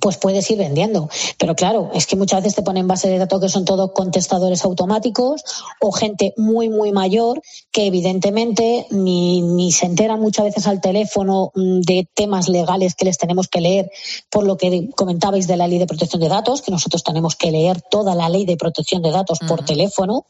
pues 0.00 0.18
puedes 0.18 0.50
ir 0.50 0.58
vendiendo. 0.58 1.08
Pero 1.38 1.54
claro, 1.54 1.90
es 1.94 2.06
que 2.06 2.16
muchas 2.16 2.42
veces 2.42 2.56
te 2.56 2.62
ponen 2.62 2.86
base 2.86 3.08
de 3.08 3.18
datos 3.18 3.40
que 3.40 3.48
son 3.48 3.64
todos 3.64 3.92
contestadores 3.92 4.64
automáticos 4.64 5.42
o 5.80 5.90
gente 5.92 6.34
muy, 6.36 6.68
muy 6.68 6.92
mayor 6.92 7.40
que 7.72 7.86
evidentemente 7.86 8.86
ni, 8.90 9.42
ni 9.42 9.72
se 9.72 9.86
enteran 9.86 10.20
muchas 10.20 10.46
veces 10.46 10.66
al 10.66 10.80
teléfono 10.80 11.50
mm, 11.54 11.80
de 11.80 12.08
temas 12.14 12.48
legales 12.48 12.94
que 12.94 13.04
les 13.04 13.18
tenemos 13.18 13.48
que 13.48 13.60
leer, 13.60 13.90
por 14.30 14.44
lo 14.44 14.56
que 14.56 14.90
comentabais 14.94 15.46
de 15.46 15.56
la 15.56 15.66
ley 15.66 15.78
de 15.78 15.86
protección 15.86 16.20
de 16.20 16.28
datos, 16.28 16.62
que 16.62 16.70
nosotros 16.70 17.02
tenemos 17.02 17.36
que 17.36 17.50
leer 17.50 17.80
toda 17.82 18.14
la 18.14 18.28
ley 18.28 18.44
de 18.44 18.56
protección 18.56 19.02
de 19.02 19.10
datos 19.10 19.38
por 19.46 19.64
teléfono, 19.64 20.26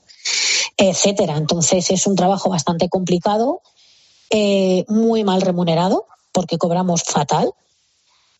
etcétera. 0.76 1.36
Entonces 1.36 1.90
es 1.90 2.06
un 2.06 2.16
trabajo 2.16 2.50
bastante 2.50 2.88
complicado, 2.88 3.62
eh, 4.30 4.84
muy 4.88 5.24
mal 5.24 5.40
remunerado, 5.40 6.06
porque 6.32 6.58
cobramos 6.58 7.02
fatal. 7.02 7.52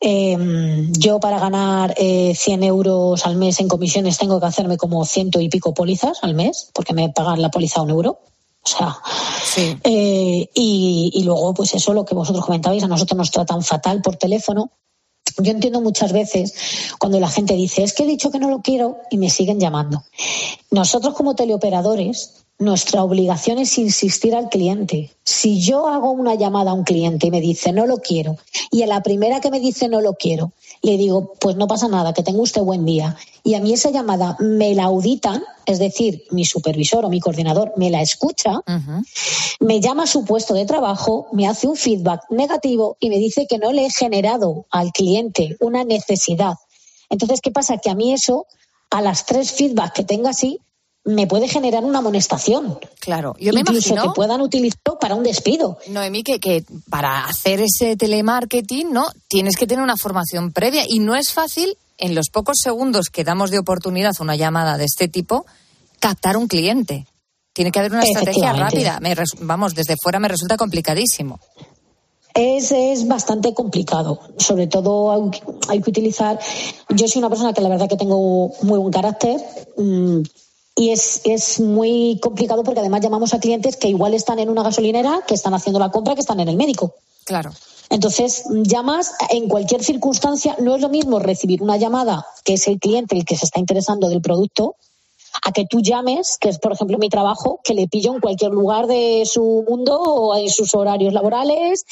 Eh, 0.00 0.88
yo 0.98 1.18
para 1.20 1.38
ganar 1.38 1.94
eh, 1.96 2.34
100 2.34 2.62
euros 2.64 3.24
al 3.26 3.36
mes 3.36 3.60
en 3.60 3.68
comisiones 3.68 4.18
tengo 4.18 4.38
que 4.38 4.46
hacerme 4.46 4.76
como 4.76 5.04
ciento 5.04 5.40
y 5.40 5.48
pico 5.48 5.74
pólizas 5.74 6.18
al 6.22 6.34
mes, 6.34 6.70
porque 6.74 6.92
me 6.92 7.08
pagan 7.10 7.40
la 7.40 7.50
póliza 7.50 7.80
a 7.80 7.82
un 7.84 7.90
euro. 7.90 8.20
O 8.62 8.68
sea, 8.68 8.98
eh, 9.84 10.50
y, 10.52 11.10
y 11.14 11.22
luego, 11.22 11.54
pues 11.54 11.74
eso, 11.74 11.92
lo 11.92 12.04
que 12.04 12.16
vosotros 12.16 12.44
comentabais, 12.44 12.82
a 12.82 12.88
nosotros 12.88 13.16
nos 13.16 13.30
tratan 13.30 13.62
fatal 13.62 14.02
por 14.02 14.16
teléfono. 14.16 14.72
Yo 15.38 15.52
entiendo 15.52 15.80
muchas 15.80 16.12
veces 16.12 16.54
cuando 16.98 17.20
la 17.20 17.28
gente 17.28 17.54
dice, 17.54 17.82
es 17.82 17.92
que 17.92 18.02
he 18.02 18.06
dicho 18.06 18.30
que 18.30 18.38
no 18.38 18.50
lo 18.50 18.62
quiero 18.62 18.98
y 19.10 19.18
me 19.18 19.30
siguen 19.30 19.60
llamando. 19.60 20.02
Nosotros 20.70 21.14
como 21.14 21.34
teleoperadores, 21.34 22.45
nuestra 22.58 23.02
obligación 23.04 23.58
es 23.58 23.76
insistir 23.78 24.34
al 24.34 24.48
cliente. 24.48 25.10
Si 25.24 25.60
yo 25.60 25.88
hago 25.88 26.10
una 26.10 26.34
llamada 26.34 26.70
a 26.70 26.74
un 26.74 26.84
cliente 26.84 27.26
y 27.26 27.30
me 27.30 27.40
dice 27.40 27.72
no 27.72 27.86
lo 27.86 27.98
quiero, 27.98 28.38
y 28.70 28.82
a 28.82 28.86
la 28.86 29.02
primera 29.02 29.40
que 29.40 29.50
me 29.50 29.60
dice 29.60 29.88
no 29.88 30.00
lo 30.00 30.14
quiero, 30.14 30.52
le 30.82 30.96
digo, 30.96 31.34
pues 31.40 31.56
no 31.56 31.66
pasa 31.66 31.88
nada, 31.88 32.14
que 32.14 32.22
tenga 32.22 32.40
usted 32.40 32.62
buen 32.62 32.84
día. 32.84 33.16
Y 33.42 33.54
a 33.54 33.60
mí 33.60 33.72
esa 33.72 33.90
llamada 33.90 34.36
me 34.40 34.74
la 34.74 34.84
auditan, 34.84 35.42
es 35.66 35.78
decir, 35.78 36.24
mi 36.30 36.44
supervisor 36.44 37.04
o 37.04 37.08
mi 37.08 37.20
coordinador 37.20 37.72
me 37.76 37.90
la 37.90 38.00
escucha, 38.00 38.60
me 39.60 39.80
llama 39.80 40.04
a 40.04 40.06
su 40.06 40.24
puesto 40.24 40.54
de 40.54 40.64
trabajo, 40.64 41.28
me 41.32 41.46
hace 41.46 41.66
un 41.66 41.76
feedback 41.76 42.22
negativo 42.30 42.96
y 43.00 43.10
me 43.10 43.18
dice 43.18 43.46
que 43.46 43.58
no 43.58 43.72
le 43.72 43.86
he 43.86 43.90
generado 43.90 44.66
al 44.70 44.92
cliente 44.92 45.56
una 45.60 45.84
necesidad. 45.84 46.54
Entonces, 47.10 47.40
¿qué 47.40 47.50
pasa? 47.50 47.78
Que 47.78 47.90
a 47.90 47.94
mí 47.94 48.12
eso, 48.12 48.46
a 48.90 49.00
las 49.00 49.26
tres 49.26 49.52
feedback 49.52 49.92
que 49.92 50.04
tenga 50.04 50.30
así, 50.30 50.60
me 51.06 51.26
puede 51.26 51.48
generar 51.48 51.84
una 51.84 52.00
amonestación. 52.00 52.78
Claro, 53.00 53.34
yo 53.38 53.52
me 53.52 53.60
Incluso 53.60 53.90
imagino- 53.94 54.12
que 54.12 54.16
puedan 54.16 54.40
utilizarlo 54.40 54.98
para 55.00 55.14
un 55.14 55.22
despido. 55.22 55.78
Noemí, 55.88 56.22
que, 56.22 56.38
que 56.40 56.64
para 56.90 57.24
hacer 57.26 57.60
ese 57.62 57.96
telemarketing, 57.96 58.92
¿no? 58.92 59.06
Tienes 59.28 59.56
que 59.56 59.66
tener 59.66 59.82
una 59.82 59.96
formación 59.96 60.52
previa 60.52 60.82
y 60.88 60.98
no 60.98 61.14
es 61.16 61.32
fácil, 61.32 61.76
en 61.98 62.14
los 62.14 62.28
pocos 62.30 62.56
segundos 62.62 63.08
que 63.08 63.24
damos 63.24 63.50
de 63.50 63.58
oportunidad 63.58 64.12
a 64.18 64.22
una 64.22 64.36
llamada 64.36 64.76
de 64.76 64.84
este 64.84 65.08
tipo, 65.08 65.46
captar 66.00 66.36
un 66.36 66.46
cliente. 66.48 67.06
Tiene 67.54 67.70
que 67.72 67.78
haber 67.78 67.92
una 67.92 68.02
estrategia 68.02 68.52
rápida. 68.52 69.00
Me 69.00 69.14
res- 69.14 69.30
vamos, 69.40 69.74
desde 69.74 69.94
fuera 70.02 70.18
me 70.20 70.28
resulta 70.28 70.56
complicadísimo. 70.58 71.40
Es, 72.34 72.70
es 72.70 73.08
bastante 73.08 73.54
complicado. 73.54 74.20
Sobre 74.36 74.66
todo 74.66 75.10
hay, 75.10 75.40
hay 75.68 75.80
que 75.80 75.88
utilizar. 75.88 76.38
Yo 76.90 77.08
soy 77.08 77.20
una 77.20 77.30
persona 77.30 77.54
que 77.54 77.62
la 77.62 77.70
verdad 77.70 77.88
que 77.88 77.96
tengo 77.96 78.52
muy 78.62 78.78
buen 78.78 78.92
carácter. 78.92 79.40
mm, 79.78 80.20
y 80.76 80.90
es, 80.90 81.22
es 81.24 81.58
muy 81.58 82.20
complicado 82.22 82.62
porque 82.62 82.80
además 82.80 83.00
llamamos 83.00 83.32
a 83.32 83.40
clientes 83.40 83.76
que 83.76 83.88
igual 83.88 84.12
están 84.12 84.38
en 84.38 84.50
una 84.50 84.62
gasolinera, 84.62 85.22
que 85.26 85.34
están 85.34 85.54
haciendo 85.54 85.80
la 85.80 85.90
compra, 85.90 86.14
que 86.14 86.20
están 86.20 86.38
en 86.38 86.48
el 86.48 86.56
médico. 86.56 86.94
Claro. 87.24 87.50
Entonces, 87.88 88.44
llamas 88.50 89.14
en 89.30 89.48
cualquier 89.48 89.82
circunstancia. 89.82 90.56
No 90.58 90.74
es 90.76 90.82
lo 90.82 90.90
mismo 90.90 91.18
recibir 91.18 91.62
una 91.62 91.78
llamada, 91.78 92.26
que 92.44 92.54
es 92.54 92.68
el 92.68 92.78
cliente 92.78 93.16
el 93.16 93.24
que 93.24 93.36
se 93.36 93.46
está 93.46 93.58
interesando 93.58 94.08
del 94.08 94.20
producto, 94.20 94.76
a 95.42 95.52
que 95.52 95.64
tú 95.66 95.80
llames, 95.80 96.36
que 96.38 96.48
es 96.48 96.58
por 96.58 96.72
ejemplo 96.72 96.98
mi 96.98 97.08
trabajo, 97.08 97.60
que 97.62 97.74
le 97.74 97.88
pillo 97.88 98.14
en 98.14 98.20
cualquier 98.20 98.52
lugar 98.52 98.86
de 98.86 99.22
su 99.26 99.64
mundo 99.68 99.98
o 99.98 100.36
en 100.36 100.48
sus 100.50 100.74
horarios 100.74 101.12
laborales 101.12 101.84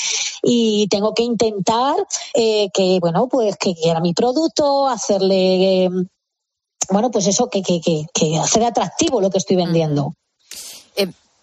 y 0.42 0.88
tengo 0.88 1.14
que 1.14 1.22
intentar 1.22 1.94
eh, 2.34 2.68
que, 2.72 2.98
bueno, 3.00 3.28
pues 3.28 3.56
que 3.56 3.74
quiera 3.74 4.00
mi 4.00 4.14
producto, 4.14 4.88
hacerle, 4.88 5.84
eh, 5.84 5.90
bueno, 6.90 7.10
pues 7.10 7.26
eso, 7.26 7.48
que, 7.48 7.62
que, 7.62 7.80
que, 7.80 8.06
que 8.12 8.38
hacer 8.38 8.64
atractivo 8.64 9.20
lo 9.20 9.30
que 9.30 9.38
estoy 9.38 9.56
vendiendo. 9.56 10.14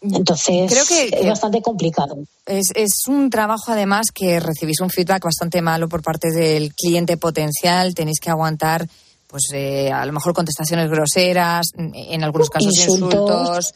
Entonces, 0.03 0.71
creo 0.71 0.86
que- 0.86 1.15
es 1.21 1.27
bastante 1.27 1.62
complicado. 1.62 2.17
Es, 2.48 2.69
es 2.74 2.89
un 3.07 3.29
trabajo, 3.29 3.65
además, 3.71 4.07
que 4.12 4.39
recibís 4.39 4.79
un 4.81 4.89
feedback 4.89 5.24
bastante 5.24 5.62
malo 5.62 5.88
por 5.88 6.01
parte 6.01 6.31
del 6.31 6.74
cliente 6.74 7.17
potencial. 7.17 7.93
Tenéis 7.93 8.19
que 8.19 8.31
aguantar, 8.31 8.88
pues, 9.27 9.43
eh, 9.53 9.91
a 9.91 10.03
lo 10.07 10.12
mejor 10.12 10.33
contestaciones 10.33 10.89
groseras, 10.89 11.67
en 11.77 12.24
algunos 12.24 12.50
casos 12.50 12.74
Insultos. 12.75 13.13
insultos. 13.13 13.74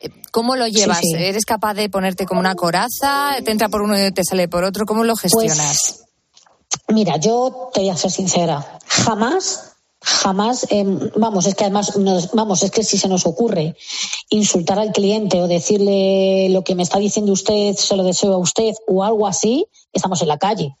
Eh, 0.00 0.10
¿Cómo 0.30 0.54
lo 0.54 0.68
llevas? 0.68 0.98
Sí, 1.00 1.08
sí. 1.08 1.16
¿Eres 1.24 1.44
capaz 1.44 1.74
de 1.74 1.88
ponerte 1.88 2.24
como 2.24 2.38
una 2.38 2.54
coraza? 2.54 3.34
¿Te 3.44 3.50
entra 3.50 3.68
por 3.68 3.82
uno 3.82 3.98
y 3.98 4.12
te 4.12 4.22
sale 4.22 4.46
por 4.46 4.62
otro? 4.62 4.86
¿Cómo 4.86 5.02
lo 5.02 5.16
gestionas? 5.16 6.04
Mira, 6.86 7.16
yo 7.16 7.70
te 7.74 7.80
voy 7.80 7.90
a 7.90 7.96
ser 7.96 8.12
sincera. 8.12 8.78
Jamás, 8.86 9.72
jamás, 10.24 10.66
eh, 10.70 10.84
vamos, 11.16 11.46
es 11.46 11.54
que 11.56 11.64
además, 11.66 11.98
nos- 11.98 12.32
vamos, 12.32 12.64
es 12.64 12.72
que 12.72 12.84
si 12.84 12.98
se 12.98 13.08
nos 13.08 13.26
ocurre 13.26 13.76
insultar 14.30 14.78
al 14.80 14.92
cliente 14.92 15.42
o 15.42 15.48
decirle 15.48 16.48
lo 16.50 16.64
que 16.64 16.74
me 16.76 16.82
está 16.84 16.98
diciendo 16.98 17.32
usted, 17.32 17.76
se 17.76 17.96
lo 17.96 18.04
deseo 18.04 18.34
a 18.34 18.38
usted 18.38 18.74
o 18.88 19.04
algo 19.04 19.26
así, 19.28 19.66
estamos 19.92 20.22
en 20.22 20.28
la 20.28 20.38
calle. 20.38 20.76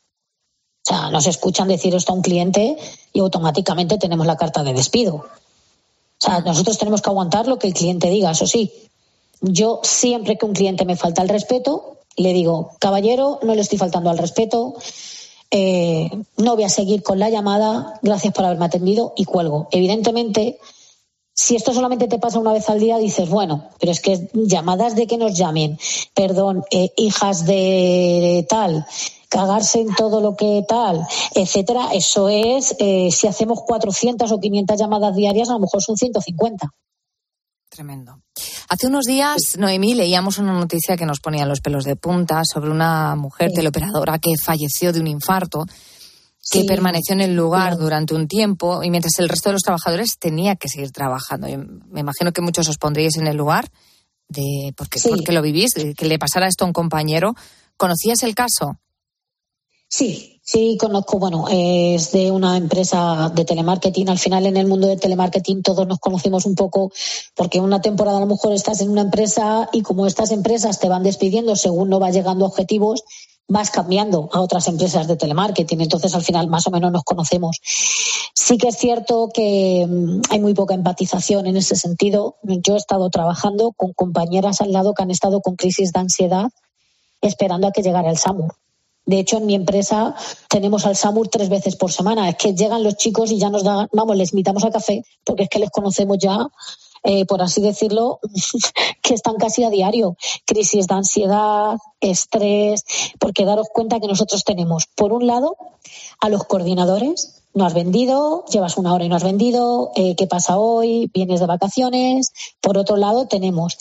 O 0.86 0.90
sea, 0.90 1.10
nos 1.10 1.26
escuchan 1.28 1.68
decir 1.68 1.94
esto 1.94 2.12
a 2.12 2.16
un 2.16 2.22
cliente 2.22 2.76
y 3.12 3.20
automáticamente 3.20 3.98
tenemos 3.98 4.26
la 4.26 4.36
carta 4.38 4.62
de 4.64 4.74
despido. 4.74 5.16
O 5.16 5.40
sea, 6.24 6.40
nosotros 6.40 6.78
tenemos 6.78 7.02
que 7.02 7.10
aguantar 7.10 7.48
lo 7.48 7.58
que 7.58 7.68
el 7.68 7.74
cliente 7.74 8.10
diga, 8.10 8.32
eso 8.32 8.46
sí. 8.46 8.72
Yo 9.42 9.80
siempre 9.84 10.38
que 10.38 10.46
un 10.46 10.54
cliente 10.54 10.86
me 10.86 10.96
falta 10.96 11.22
el 11.22 11.28
respeto, 11.30 11.98
le 12.16 12.32
digo, 12.32 12.72
caballero, 12.80 13.40
no 13.42 13.54
le 13.54 13.62
estoy 13.62 13.78
faltando 13.78 14.10
al 14.10 14.18
respeto, 14.18 14.74
eh, 15.50 16.10
no 16.36 16.54
voy 16.54 16.64
a 16.64 16.68
seguir 16.68 17.02
con 17.02 17.18
la 17.18 17.30
llamada, 17.30 17.98
gracias 18.02 18.32
por 18.34 18.44
haberme 18.44 18.66
atendido 18.66 19.12
y 19.16 19.24
cuelgo. 19.24 19.68
Evidentemente, 19.70 20.58
Si 21.36 21.56
esto 21.56 21.74
solamente 21.74 22.06
te 22.06 22.20
pasa 22.20 22.38
una 22.38 22.52
vez 22.52 22.70
al 22.70 22.78
día, 22.78 22.96
dices, 22.96 23.28
bueno, 23.28 23.64
pero 23.80 23.90
es 23.90 24.00
que 24.00 24.28
llamadas 24.34 24.94
de 24.94 25.08
que 25.08 25.18
nos 25.18 25.36
llamen, 25.36 25.78
perdón, 26.14 26.62
eh, 26.70 26.90
hijas 26.96 27.44
de 27.44 28.46
tal, 28.48 28.86
cagarse 29.28 29.80
en 29.80 29.92
todo 29.96 30.20
lo 30.20 30.36
que 30.36 30.64
tal, 30.68 31.04
etcétera, 31.34 31.88
eso 31.92 32.28
es, 32.28 32.76
eh, 32.78 33.10
si 33.10 33.26
hacemos 33.26 33.62
400 33.66 34.30
o 34.30 34.38
500 34.38 34.78
llamadas 34.78 35.16
diarias, 35.16 35.50
a 35.50 35.54
lo 35.54 35.58
mejor 35.58 35.82
son 35.82 35.96
150. 35.96 36.70
Tremendo. 37.74 38.22
Hace 38.68 38.86
unos 38.86 39.04
días, 39.04 39.56
Noemí, 39.58 39.94
leíamos 39.94 40.38
una 40.38 40.52
noticia 40.52 40.96
que 40.96 41.06
nos 41.06 41.18
ponía 41.18 41.44
los 41.44 41.60
pelos 41.60 41.82
de 41.84 41.96
punta 41.96 42.42
sobre 42.44 42.70
una 42.70 43.16
mujer 43.16 43.50
teleoperadora 43.52 44.20
que 44.20 44.30
falleció 44.40 44.92
de 44.92 45.00
un 45.00 45.08
infarto, 45.08 45.64
que 45.66 46.60
Sí. 46.60 46.64
permaneció 46.66 47.14
en 47.14 47.20
el 47.22 47.34
lugar 47.34 47.76
durante 47.76 48.14
un 48.14 48.28
tiempo 48.28 48.84
y 48.84 48.90
mientras 48.90 49.18
el 49.18 49.28
resto 49.28 49.48
de 49.48 49.54
los 49.54 49.62
trabajadores 49.62 50.18
tenía 50.20 50.54
que 50.54 50.68
seguir 50.68 50.92
trabajando. 50.92 51.48
Yo 51.48 51.58
me 51.88 51.98
imagino 52.00 52.32
que 52.32 52.42
muchos 52.42 52.68
os 52.68 52.78
pondríais 52.78 53.16
en 53.16 53.26
el 53.26 53.36
lugar 53.36 53.68
de 54.28 54.72
porque, 54.76 55.00
Sí. 55.00 55.08
porque 55.08 55.32
lo 55.32 55.42
vivís, 55.42 55.72
que 55.74 56.06
le 56.06 56.18
pasara 56.20 56.46
esto 56.46 56.64
a 56.64 56.68
un 56.68 56.72
compañero. 56.72 57.34
¿Conocías 57.76 58.22
el 58.22 58.36
caso? 58.36 58.78
Sí, 59.88 60.33
sí, 60.44 60.76
conozco, 60.78 61.18
bueno, 61.18 61.46
es 61.50 62.12
de 62.12 62.30
una 62.30 62.56
empresa 62.56 63.32
de 63.34 63.44
telemarketing. 63.44 64.08
Al 64.08 64.18
final, 64.18 64.46
en 64.46 64.56
el 64.56 64.66
mundo 64.66 64.86
del 64.86 65.00
telemarketing, 65.00 65.62
todos 65.62 65.86
nos 65.86 65.98
conocemos 65.98 66.46
un 66.46 66.54
poco, 66.54 66.92
porque 67.34 67.60
una 67.60 67.80
temporada 67.80 68.18
a 68.18 68.20
lo 68.20 68.26
mejor 68.26 68.52
estás 68.52 68.80
en 68.80 68.90
una 68.90 69.00
empresa 69.00 69.68
y 69.72 69.82
como 69.82 70.06
estas 70.06 70.30
empresas 70.30 70.78
te 70.78 70.88
van 70.88 71.02
despidiendo 71.02 71.56
según 71.56 71.88
no 71.88 71.98
va 71.98 72.10
llegando 72.10 72.44
a 72.44 72.48
objetivos, 72.48 73.02
vas 73.48 73.70
cambiando 73.70 74.30
a 74.32 74.40
otras 74.40 74.68
empresas 74.68 75.06
de 75.06 75.16
telemarketing. 75.16 75.80
Entonces, 75.80 76.14
al 76.14 76.22
final, 76.22 76.48
más 76.48 76.66
o 76.66 76.70
menos 76.70 76.92
nos 76.92 77.04
conocemos. 77.04 77.60
Sí 78.34 78.58
que 78.58 78.68
es 78.68 78.76
cierto 78.76 79.30
que 79.32 79.86
mm, 79.88 80.20
hay 80.30 80.40
muy 80.40 80.54
poca 80.54 80.74
empatización 80.74 81.46
en 81.46 81.56
ese 81.56 81.76
sentido. 81.76 82.36
Yo 82.42 82.74
he 82.74 82.78
estado 82.78 83.10
trabajando 83.10 83.72
con 83.72 83.92
compañeras 83.92 84.60
al 84.60 84.72
lado 84.72 84.94
que 84.94 85.02
han 85.02 85.10
estado 85.10 85.40
con 85.40 85.56
crisis 85.56 85.92
de 85.92 86.00
ansiedad 86.00 86.48
esperando 87.20 87.66
a 87.66 87.72
que 87.72 87.82
llegara 87.82 88.10
el 88.10 88.18
SAMUR. 88.18 88.54
De 89.06 89.18
hecho, 89.18 89.36
en 89.36 89.46
mi 89.46 89.54
empresa 89.54 90.14
tenemos 90.48 90.86
al 90.86 90.96
SAMUR 90.96 91.28
tres 91.28 91.48
veces 91.48 91.76
por 91.76 91.92
semana. 91.92 92.28
Es 92.28 92.36
que 92.36 92.54
llegan 92.54 92.82
los 92.82 92.96
chicos 92.96 93.30
y 93.30 93.38
ya 93.38 93.50
nos 93.50 93.64
dan, 93.64 93.88
vamos, 93.92 94.16
les 94.16 94.32
invitamos 94.32 94.64
al 94.64 94.72
café, 94.72 95.04
porque 95.24 95.44
es 95.44 95.48
que 95.48 95.58
les 95.58 95.70
conocemos 95.70 96.16
ya, 96.18 96.48
eh, 97.02 97.26
por 97.26 97.42
así 97.42 97.60
decirlo, 97.60 98.20
que 99.02 99.14
están 99.14 99.36
casi 99.36 99.62
a 99.64 99.70
diario. 99.70 100.16
Crisis 100.46 100.86
de 100.86 100.94
ansiedad, 100.94 101.76
estrés, 102.00 102.84
porque 103.18 103.44
daros 103.44 103.68
cuenta 103.72 104.00
que 104.00 104.08
nosotros 104.08 104.42
tenemos, 104.44 104.86
por 104.94 105.12
un 105.12 105.26
lado, 105.26 105.56
a 106.20 106.28
los 106.28 106.44
coordinadores. 106.44 107.42
No 107.52 107.66
has 107.66 107.74
vendido, 107.74 108.44
llevas 108.46 108.78
una 108.78 108.92
hora 108.94 109.04
y 109.04 109.08
no 109.08 109.14
has 109.16 109.22
vendido, 109.22 109.92
eh, 109.94 110.16
¿qué 110.16 110.26
pasa 110.26 110.58
hoy? 110.58 111.08
Vienes 111.14 111.38
de 111.38 111.46
vacaciones. 111.46 112.32
Por 112.60 112.78
otro 112.78 112.96
lado, 112.96 113.28
tenemos 113.28 113.76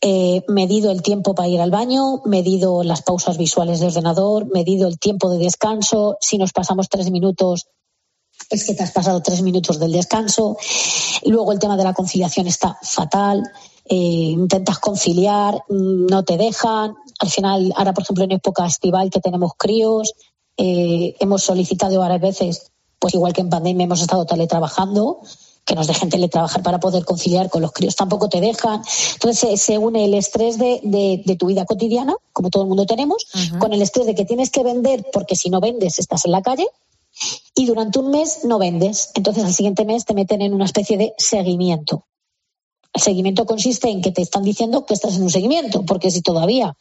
eh, 0.00 0.42
medido 0.48 0.90
el 0.90 1.02
tiempo 1.02 1.34
para 1.34 1.48
ir 1.48 1.60
al 1.60 1.70
baño, 1.70 2.22
medido 2.24 2.84
las 2.84 3.02
pausas 3.02 3.36
visuales 3.36 3.80
de 3.80 3.86
ordenador, 3.86 4.46
medido 4.46 4.86
el 4.86 4.98
tiempo 4.98 5.30
de 5.30 5.38
descanso. 5.38 6.18
Si 6.20 6.38
nos 6.38 6.52
pasamos 6.52 6.88
tres 6.88 7.10
minutos, 7.10 7.66
es 8.50 8.64
que 8.64 8.74
te 8.74 8.82
has 8.82 8.92
pasado 8.92 9.20
tres 9.22 9.42
minutos 9.42 9.78
del 9.78 9.92
descanso. 9.92 10.56
Luego 11.24 11.52
el 11.52 11.58
tema 11.58 11.76
de 11.76 11.84
la 11.84 11.94
conciliación 11.94 12.46
está 12.46 12.78
fatal. 12.82 13.42
Eh, 13.84 13.94
intentas 13.94 14.78
conciliar, 14.78 15.62
mm, 15.68 16.06
no 16.06 16.22
te 16.22 16.36
dejan. 16.36 16.94
Al 17.18 17.30
final, 17.30 17.72
ahora, 17.74 17.92
por 17.92 18.02
ejemplo, 18.04 18.24
en 18.24 18.32
época 18.32 18.66
estival 18.66 19.10
que 19.10 19.20
tenemos 19.20 19.52
críos, 19.56 20.12
eh, 20.56 21.16
hemos 21.20 21.42
solicitado 21.42 21.98
varias 21.98 22.20
veces, 22.20 22.70
pues 22.98 23.14
igual 23.14 23.32
que 23.32 23.40
en 23.40 23.50
pandemia 23.50 23.84
hemos 23.84 24.00
estado 24.00 24.26
teletrabajando, 24.26 25.20
que 25.68 25.74
nos 25.74 25.86
dejen 25.86 26.08
teletrabajar 26.08 26.62
para 26.62 26.80
poder 26.80 27.04
conciliar 27.04 27.50
con 27.50 27.60
los 27.60 27.72
críos. 27.72 27.94
Tampoco 27.94 28.28
te 28.30 28.40
dejan. 28.40 28.80
Entonces 29.12 29.38
se, 29.38 29.56
se 29.58 29.76
une 29.78 30.06
el 30.06 30.14
estrés 30.14 30.56
de, 30.58 30.80
de- 30.82 31.22
de 31.24 31.36
tu 31.36 31.46
vida 31.46 31.66
cotidiana, 31.66 32.16
como 32.32 32.48
todo 32.48 32.62
el 32.62 32.68
mundo 32.70 32.86
tenemos, 32.86 33.26
con 33.58 33.72
el 33.74 33.82
estrés 33.82 34.06
de 34.06 34.14
que 34.14 34.24
tienes 34.24 34.48
que 34.50 34.62
vender 34.62 35.04
porque 35.12 35.36
si 35.36 35.50
no 35.50 35.60
vendes 35.60 35.98
estás 35.98 36.24
en 36.24 36.32
la 36.32 36.40
calle 36.40 36.66
y 37.54 37.66
durante 37.66 37.98
un 37.98 38.10
mes 38.10 38.44
no 38.44 38.58
vendes. 38.58 39.10
Entonces 39.14 39.44
al 39.44 39.52
siguiente 39.52 39.84
mes 39.84 40.06
te 40.06 40.14
meten 40.14 40.40
en 40.40 40.54
una 40.54 40.64
especie 40.64 40.96
de 40.96 41.12
seguimiento. 41.18 42.06
El 42.94 43.02
seguimiento 43.02 43.44
consiste 43.44 43.90
en 43.90 44.00
que 44.00 44.10
te 44.12 44.22
están 44.22 44.42
diciendo 44.44 44.86
que 44.86 44.94
estás 44.94 45.16
en 45.16 45.22
un 45.22 45.30
seguimiento, 45.30 45.84
porque 45.84 46.10
si 46.10 46.22
todavía 46.22 46.74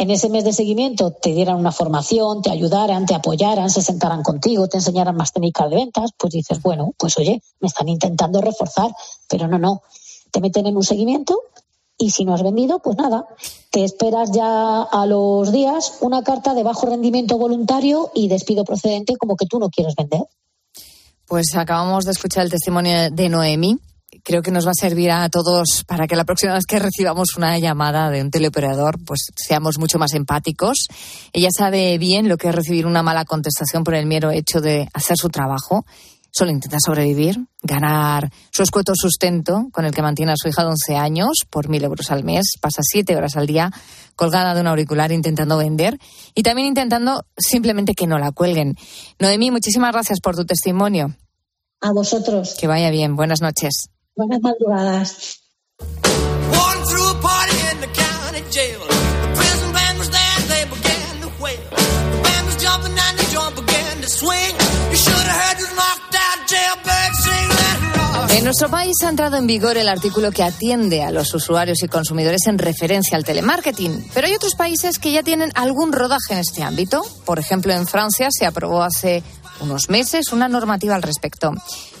en 0.00 0.10
ese 0.10 0.30
mes 0.30 0.44
de 0.44 0.54
seguimiento 0.54 1.10
te 1.10 1.30
dieran 1.34 1.56
una 1.56 1.72
formación, 1.72 2.40
te 2.40 2.50
ayudaran, 2.50 3.04
te 3.04 3.14
apoyaran, 3.14 3.68
se 3.68 3.82
sentaran 3.82 4.22
contigo, 4.22 4.66
te 4.66 4.78
enseñaran 4.78 5.14
más 5.14 5.30
técnicas 5.30 5.68
de 5.68 5.76
ventas, 5.76 6.12
pues 6.16 6.32
dices, 6.32 6.62
bueno, 6.62 6.94
pues 6.96 7.18
oye, 7.18 7.42
me 7.60 7.68
están 7.68 7.86
intentando 7.86 8.40
reforzar, 8.40 8.90
pero 9.28 9.46
no, 9.46 9.58
no, 9.58 9.82
te 10.30 10.40
meten 10.40 10.66
en 10.66 10.78
un 10.78 10.84
seguimiento 10.84 11.42
y 11.98 12.12
si 12.12 12.24
no 12.24 12.32
has 12.32 12.42
vendido, 12.42 12.78
pues 12.78 12.96
nada, 12.96 13.26
te 13.70 13.84
esperas 13.84 14.32
ya 14.32 14.80
a 14.84 15.04
los 15.04 15.52
días 15.52 15.98
una 16.00 16.22
carta 16.22 16.54
de 16.54 16.62
bajo 16.62 16.86
rendimiento 16.86 17.36
voluntario 17.36 18.10
y 18.14 18.28
despido 18.28 18.64
procedente 18.64 19.18
como 19.18 19.36
que 19.36 19.44
tú 19.44 19.58
no 19.58 19.68
quieres 19.68 19.96
vender. 19.96 20.22
Pues 21.26 21.54
acabamos 21.56 22.06
de 22.06 22.12
escuchar 22.12 22.44
el 22.44 22.50
testimonio 22.50 23.10
de 23.10 23.28
Noemí. 23.28 23.78
Creo 24.24 24.42
que 24.42 24.50
nos 24.50 24.66
va 24.66 24.70
a 24.70 24.74
servir 24.74 25.10
a 25.10 25.28
todos 25.28 25.84
para 25.86 26.06
que 26.06 26.16
la 26.16 26.24
próxima 26.24 26.54
vez 26.54 26.64
que 26.66 26.78
recibamos 26.78 27.36
una 27.36 27.58
llamada 27.58 28.10
de 28.10 28.22
un 28.22 28.30
teleoperador, 28.30 28.98
pues 29.04 29.28
seamos 29.36 29.78
mucho 29.78 29.98
más 29.98 30.14
empáticos. 30.14 30.86
Ella 31.32 31.48
sabe 31.56 31.96
bien 31.98 32.28
lo 32.28 32.36
que 32.36 32.48
es 32.48 32.54
recibir 32.54 32.86
una 32.86 33.02
mala 33.02 33.24
contestación 33.24 33.84
por 33.84 33.94
el 33.94 34.06
mero 34.06 34.30
hecho 34.30 34.60
de 34.60 34.88
hacer 34.92 35.16
su 35.16 35.28
trabajo. 35.28 35.84
Solo 36.32 36.52
intenta 36.52 36.76
sobrevivir, 36.84 37.38
ganar 37.62 38.30
su 38.52 38.62
escueto 38.62 38.92
sustento 38.94 39.68
con 39.72 39.84
el 39.84 39.92
que 39.92 40.02
mantiene 40.02 40.32
a 40.32 40.36
su 40.36 40.48
hija 40.48 40.62
de 40.62 40.68
11 40.68 40.96
años 40.96 41.38
por 41.50 41.68
mil 41.68 41.82
euros 41.82 42.10
al 42.12 42.22
mes. 42.22 42.52
Pasa 42.60 42.82
siete 42.82 43.16
horas 43.16 43.36
al 43.36 43.46
día 43.46 43.70
colgada 44.14 44.54
de 44.54 44.60
un 44.60 44.68
auricular 44.68 45.10
intentando 45.10 45.56
vender 45.56 45.98
y 46.34 46.42
también 46.42 46.68
intentando 46.68 47.24
simplemente 47.36 47.94
que 47.94 48.06
no 48.06 48.18
la 48.18 48.30
cuelguen. 48.30 48.76
Noemí, 49.18 49.50
muchísimas 49.50 49.92
gracias 49.92 50.20
por 50.20 50.36
tu 50.36 50.44
testimonio. 50.44 51.16
A 51.80 51.92
vosotros. 51.92 52.54
Que 52.60 52.66
vaya 52.66 52.90
bien. 52.90 53.16
Buenas 53.16 53.40
noches. 53.40 53.90
Buenas 54.20 54.42
madrugadas. 54.42 55.40
En 68.28 68.44
nuestro 68.44 68.68
país 68.68 68.96
ha 69.02 69.08
entrado 69.08 69.38
en 69.38 69.46
vigor 69.46 69.78
el 69.78 69.88
artículo 69.88 70.30
que 70.32 70.42
atiende 70.42 71.02
a 71.02 71.10
los 71.10 71.32
usuarios 71.32 71.82
y 71.82 71.88
consumidores 71.88 72.46
en 72.46 72.58
referencia 72.58 73.16
al 73.16 73.24
telemarketing, 73.24 74.10
pero 74.12 74.26
hay 74.26 74.34
otros 74.34 74.54
países 74.54 74.98
que 74.98 75.12
ya 75.12 75.22
tienen 75.22 75.50
algún 75.54 75.92
rodaje 75.92 76.34
en 76.34 76.40
este 76.40 76.62
ámbito. 76.62 77.02
Por 77.24 77.38
ejemplo, 77.38 77.72
en 77.72 77.86
Francia 77.86 78.28
se 78.30 78.44
aprobó 78.44 78.82
hace 78.82 79.22
unos 79.60 79.88
meses 79.88 80.32
una 80.32 80.48
normativa 80.48 80.94
al 80.94 81.02
respecto. 81.02 81.52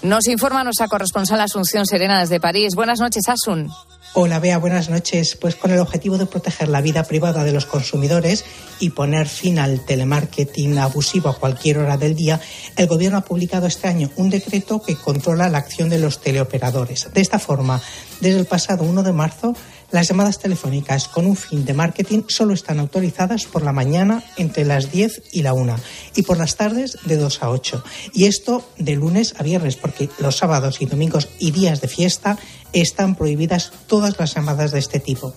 Nos 0.02 0.26
informa 0.28 0.64
nuestra 0.64 0.88
corresponsal 0.88 1.40
Asunción 1.40 1.86
Serena 1.86 2.20
desde 2.20 2.40
París. 2.40 2.74
Buenas 2.74 3.00
noches, 3.00 3.22
Asun. 3.28 3.70
Hola, 4.12 4.40
Bea, 4.40 4.58
buenas 4.58 4.90
noches. 4.90 5.36
Pues 5.36 5.54
con 5.54 5.70
el 5.70 5.78
objetivo 5.78 6.18
de 6.18 6.26
proteger 6.26 6.68
la 6.68 6.80
vida 6.80 7.04
privada 7.04 7.44
de 7.44 7.52
los 7.52 7.64
consumidores 7.64 8.44
y 8.80 8.90
poner 8.90 9.28
fin 9.28 9.60
al 9.60 9.84
telemarketing 9.84 10.78
abusivo 10.78 11.28
a 11.28 11.36
cualquier 11.36 11.78
hora 11.78 11.96
del 11.96 12.16
día, 12.16 12.40
el 12.76 12.88
Gobierno 12.88 13.18
ha 13.18 13.24
publicado 13.24 13.68
este 13.68 13.86
año 13.86 14.10
un 14.16 14.28
decreto 14.28 14.82
que 14.82 14.96
controla 14.96 15.48
la 15.48 15.58
acción 15.58 15.88
de 15.88 16.00
los 16.00 16.20
teleoperadores. 16.20 17.08
De 17.14 17.20
esta 17.20 17.38
forma, 17.38 17.80
desde 18.20 18.40
el 18.40 18.46
pasado 18.46 18.82
1 18.82 19.04
de 19.04 19.12
marzo, 19.12 19.54
las 19.90 20.08
llamadas 20.08 20.38
telefónicas 20.38 21.08
con 21.08 21.26
un 21.26 21.36
fin 21.36 21.64
de 21.64 21.74
marketing 21.74 22.22
solo 22.28 22.54
están 22.54 22.78
autorizadas 22.78 23.44
por 23.44 23.62
la 23.62 23.72
mañana 23.72 24.22
entre 24.36 24.64
las 24.64 24.92
10 24.92 25.22
y 25.32 25.42
la 25.42 25.52
1 25.52 25.76
y 26.16 26.22
por 26.22 26.38
las 26.38 26.56
tardes 26.56 26.98
de 27.04 27.16
2 27.16 27.42
a 27.42 27.50
8. 27.50 27.84
Y 28.14 28.26
esto 28.26 28.68
de 28.78 28.94
lunes 28.94 29.34
a 29.38 29.42
viernes, 29.42 29.76
porque 29.76 30.08
los 30.18 30.36
sábados 30.36 30.80
y 30.80 30.86
domingos 30.86 31.28
y 31.38 31.50
días 31.50 31.80
de 31.80 31.88
fiesta 31.88 32.38
están 32.72 33.16
prohibidas 33.16 33.72
todas 33.86 34.18
las 34.18 34.34
llamadas 34.34 34.70
de 34.70 34.78
este 34.78 35.00
tipo. 35.00 35.34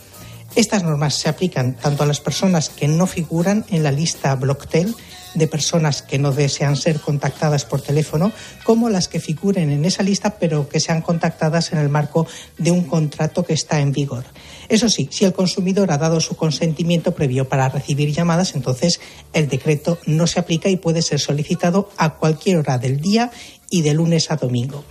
Estas 0.55 0.83
normas 0.83 1.15
se 1.15 1.29
aplican 1.29 1.75
tanto 1.75 2.03
a 2.03 2.05
las 2.05 2.19
personas 2.19 2.69
que 2.69 2.87
no 2.87 3.07
figuran 3.07 3.65
en 3.69 3.81
la 3.81 3.91
lista 3.91 4.35
Blocktel 4.35 4.95
de 5.33 5.47
personas 5.47 6.03
que 6.03 6.19
no 6.19 6.31
desean 6.31 6.75
ser 6.75 6.99
contactadas 6.99 7.65
por 7.65 7.81
teléfono, 7.81 8.31
como 8.63 8.89
las 8.89 9.07
que 9.07 9.19
figuren 9.19 9.71
en 9.71 9.83
esa 9.83 10.03
lista 10.03 10.37
pero 10.37 10.69
que 10.69 10.79
sean 10.79 11.01
contactadas 11.01 11.73
en 11.73 11.79
el 11.79 11.89
marco 11.89 12.27
de 12.59 12.69
un 12.69 12.83
contrato 12.83 13.43
que 13.43 13.53
está 13.53 13.79
en 13.79 13.91
vigor. 13.91 14.25
Eso 14.69 14.89
sí, 14.89 15.09
si 15.11 15.25
el 15.25 15.33
consumidor 15.33 15.91
ha 15.91 15.97
dado 15.97 16.19
su 16.19 16.35
consentimiento 16.35 17.15
previo 17.15 17.49
para 17.49 17.69
recibir 17.69 18.11
llamadas, 18.11 18.53
entonces 18.53 19.01
el 19.33 19.47
decreto 19.47 19.97
no 20.05 20.27
se 20.27 20.39
aplica 20.39 20.69
y 20.69 20.77
puede 20.77 21.01
ser 21.01 21.19
solicitado 21.19 21.89
a 21.97 22.15
cualquier 22.15 22.57
hora 22.57 22.77
del 22.77 23.01
día 23.01 23.31
y 23.71 23.81
de 23.81 23.95
lunes 23.95 24.29
a 24.29 24.35
domingo. 24.35 24.83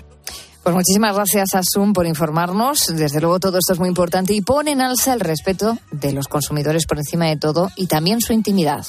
Pues 0.62 0.77
muchísimas 0.77 1.14
gracias, 1.16 1.55
Asun, 1.55 1.92
por 1.92 2.07
informarnos. 2.07 2.87
Desde 2.94 3.20
luego 3.20 3.40
todo 3.40 3.59
esto 3.59 3.72
es 3.72 3.81
muy 3.81 3.88
importante 3.88 4.33
y 4.33 4.42
pone 4.42 4.70
en 4.70 4.81
alza 4.81 5.12
el 5.12 5.20
respeto 5.20 5.77
de 5.90 6.12
los 6.12 6.29
consumidores 6.29 6.87
por 6.87 6.98
encima 6.98 7.27
de 7.27 7.37
todo 7.37 7.70
y 7.77 7.88
también 7.88 8.20
su 8.20 8.33
intimidad. 8.33 8.87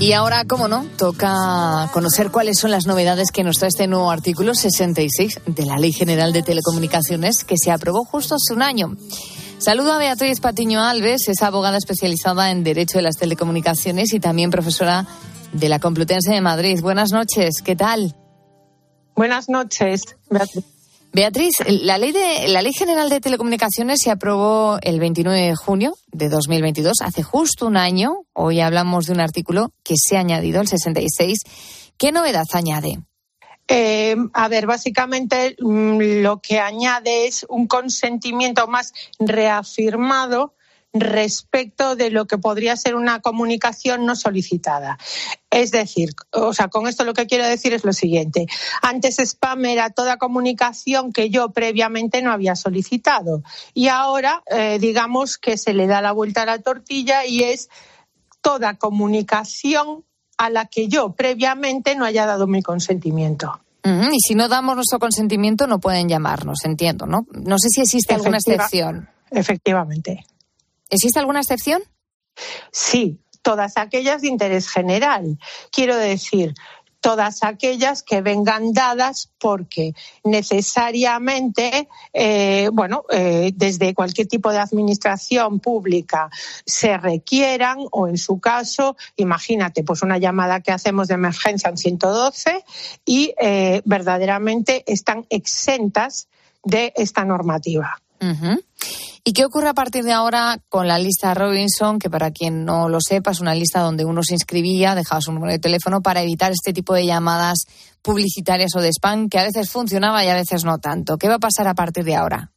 Y 0.00 0.12
ahora, 0.12 0.44
como 0.46 0.66
no, 0.66 0.86
toca 0.96 1.88
conocer 1.92 2.30
cuáles 2.30 2.58
son 2.58 2.70
las 2.70 2.86
novedades 2.86 3.30
que 3.30 3.44
nos 3.44 3.58
trae 3.58 3.68
este 3.68 3.86
nuevo 3.86 4.10
artículo 4.10 4.54
66 4.54 5.40
de 5.46 5.66
la 5.66 5.78
Ley 5.78 5.92
General 5.92 6.32
de 6.32 6.42
Telecomunicaciones 6.42 7.44
que 7.44 7.56
se 7.62 7.70
aprobó 7.70 8.04
justo 8.04 8.34
hace 8.34 8.54
un 8.54 8.62
año. 8.62 8.96
Saludo 9.60 9.92
a 9.92 9.98
Beatriz 9.98 10.40
Patiño 10.40 10.82
Alves, 10.82 11.28
es 11.28 11.42
abogada 11.42 11.76
especializada 11.76 12.50
en 12.50 12.64
Derecho 12.64 12.96
de 12.96 13.02
las 13.02 13.16
Telecomunicaciones 13.16 14.14
y 14.14 14.18
también 14.18 14.50
profesora 14.50 15.06
de 15.52 15.68
la 15.68 15.78
Complutense 15.78 16.32
de 16.32 16.40
Madrid. 16.40 16.80
Buenas 16.80 17.12
noches, 17.12 17.60
¿qué 17.62 17.76
tal? 17.76 18.16
Buenas 19.14 19.50
noches, 19.50 20.16
Beatriz. 20.30 20.64
Beatriz, 21.12 21.52
la 21.68 21.98
ley, 21.98 22.12
de, 22.12 22.48
la 22.48 22.62
ley 22.62 22.72
General 22.72 23.10
de 23.10 23.20
Telecomunicaciones 23.20 24.00
se 24.00 24.10
aprobó 24.10 24.78
el 24.80 24.98
29 24.98 25.38
de 25.38 25.54
junio 25.54 25.94
de 26.10 26.30
2022, 26.30 27.02
hace 27.02 27.22
justo 27.22 27.66
un 27.66 27.76
año. 27.76 28.22
Hoy 28.32 28.60
hablamos 28.60 29.04
de 29.06 29.12
un 29.12 29.20
artículo 29.20 29.74
que 29.84 29.96
se 29.98 30.16
ha 30.16 30.20
añadido, 30.20 30.62
el 30.62 30.68
66. 30.68 31.38
¿Qué 31.98 32.12
novedad 32.12 32.46
añade? 32.54 32.98
Eh, 33.72 34.16
a 34.32 34.48
ver, 34.48 34.66
básicamente 34.66 35.54
mm, 35.60 36.22
lo 36.22 36.40
que 36.40 36.58
añade 36.58 37.28
es 37.28 37.46
un 37.48 37.68
consentimiento 37.68 38.66
más 38.66 38.92
reafirmado 39.20 40.54
respecto 40.92 41.94
de 41.94 42.10
lo 42.10 42.26
que 42.26 42.36
podría 42.36 42.76
ser 42.76 42.96
una 42.96 43.20
comunicación 43.20 44.06
no 44.06 44.16
solicitada. 44.16 44.98
Es 45.50 45.70
decir, 45.70 46.10
o 46.32 46.52
sea, 46.52 46.66
con 46.66 46.88
esto 46.88 47.04
lo 47.04 47.14
que 47.14 47.28
quiero 47.28 47.46
decir 47.46 47.72
es 47.72 47.84
lo 47.84 47.92
siguiente. 47.92 48.48
Antes 48.82 49.20
spam 49.20 49.64
era 49.66 49.90
toda 49.90 50.16
comunicación 50.16 51.12
que 51.12 51.30
yo 51.30 51.50
previamente 51.50 52.22
no 52.22 52.32
había 52.32 52.56
solicitado 52.56 53.44
y 53.72 53.86
ahora 53.86 54.42
eh, 54.46 54.78
digamos 54.80 55.38
que 55.38 55.56
se 55.56 55.74
le 55.74 55.86
da 55.86 56.02
la 56.02 56.10
vuelta 56.10 56.42
a 56.42 56.46
la 56.46 56.58
tortilla 56.58 57.24
y 57.24 57.44
es 57.44 57.68
toda 58.40 58.78
comunicación 58.78 60.04
a 60.40 60.48
la 60.48 60.64
que 60.64 60.88
yo 60.88 61.12
previamente 61.12 61.94
no 61.96 62.06
haya 62.06 62.24
dado 62.24 62.46
mi 62.46 62.62
consentimiento. 62.62 63.60
Y 63.84 64.20
si 64.26 64.34
no 64.34 64.48
damos 64.48 64.74
nuestro 64.74 64.98
consentimiento, 64.98 65.66
no 65.66 65.80
pueden 65.80 66.08
llamarnos, 66.08 66.64
entiendo, 66.64 67.06
¿no? 67.06 67.26
No 67.30 67.58
sé 67.58 67.68
si 67.68 67.82
existe 67.82 68.14
alguna 68.14 68.38
excepción. 68.38 69.10
Efectivamente. 69.30 70.24
¿Existe 70.88 71.18
alguna 71.18 71.40
excepción? 71.40 71.82
Sí, 72.72 73.20
todas 73.42 73.76
aquellas 73.76 74.22
de 74.22 74.28
interés 74.28 74.68
general. 74.68 75.38
Quiero 75.70 75.96
decir, 75.96 76.54
todas 77.00 77.42
aquellas 77.42 78.02
que 78.02 78.20
vengan 78.20 78.72
dadas 78.72 79.30
porque 79.38 79.94
necesariamente, 80.24 81.88
eh, 82.12 82.68
bueno, 82.72 83.04
eh, 83.10 83.52
desde 83.54 83.94
cualquier 83.94 84.26
tipo 84.26 84.52
de 84.52 84.58
administración 84.58 85.60
pública 85.60 86.30
se 86.66 86.96
requieran 86.98 87.78
o 87.90 88.06
en 88.06 88.18
su 88.18 88.38
caso, 88.38 88.96
imagínate, 89.16 89.82
pues 89.82 90.02
una 90.02 90.18
llamada 90.18 90.60
que 90.60 90.72
hacemos 90.72 91.08
de 91.08 91.14
emergencia 91.14 91.70
en 91.70 91.76
112 91.76 92.64
y 93.04 93.34
eh, 93.40 93.82
verdaderamente 93.84 94.84
están 94.86 95.26
exentas 95.30 96.28
de 96.62 96.92
esta 96.96 97.24
normativa. 97.24 98.00
¿Y 99.24 99.32
qué 99.32 99.44
ocurre 99.44 99.68
a 99.68 99.74
partir 99.74 100.04
de 100.04 100.12
ahora 100.12 100.58
con 100.68 100.88
la 100.88 100.98
lista 100.98 101.34
Robinson, 101.34 101.98
que 101.98 102.08
para 102.08 102.30
quien 102.30 102.64
no 102.64 102.88
lo 102.88 103.00
sepa 103.00 103.32
es 103.32 103.40
una 103.40 103.54
lista 103.54 103.80
donde 103.80 104.04
uno 104.04 104.22
se 104.22 104.34
inscribía, 104.34 104.94
dejaba 104.94 105.20
su 105.20 105.32
número 105.32 105.52
de 105.52 105.58
teléfono 105.58 106.00
para 106.00 106.22
evitar 106.22 106.52
este 106.52 106.72
tipo 106.72 106.94
de 106.94 107.06
llamadas 107.06 107.66
publicitarias 108.02 108.74
o 108.76 108.80
de 108.80 108.88
spam 108.88 109.28
que 109.28 109.38
a 109.38 109.44
veces 109.44 109.70
funcionaba 109.70 110.24
y 110.24 110.28
a 110.28 110.34
veces 110.34 110.64
no 110.64 110.78
tanto? 110.78 111.18
¿Qué 111.18 111.28
va 111.28 111.34
a 111.34 111.38
pasar 111.38 111.68
a 111.68 111.74
partir 111.74 112.04
de 112.04 112.16
ahora? 112.16 112.50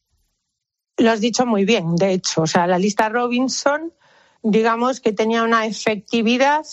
Lo 0.97 1.11
has 1.11 1.19
dicho 1.19 1.45
muy 1.45 1.65
bien, 1.65 1.95
de 1.95 2.13
hecho. 2.13 2.43
O 2.43 2.47
sea, 2.47 2.65
la 2.67 2.79
lista 2.79 3.09
Robinson, 3.09 3.93
digamos 4.41 4.99
que 4.99 5.11
tenía 5.11 5.43
una 5.43 5.65
efectividad 5.65 6.65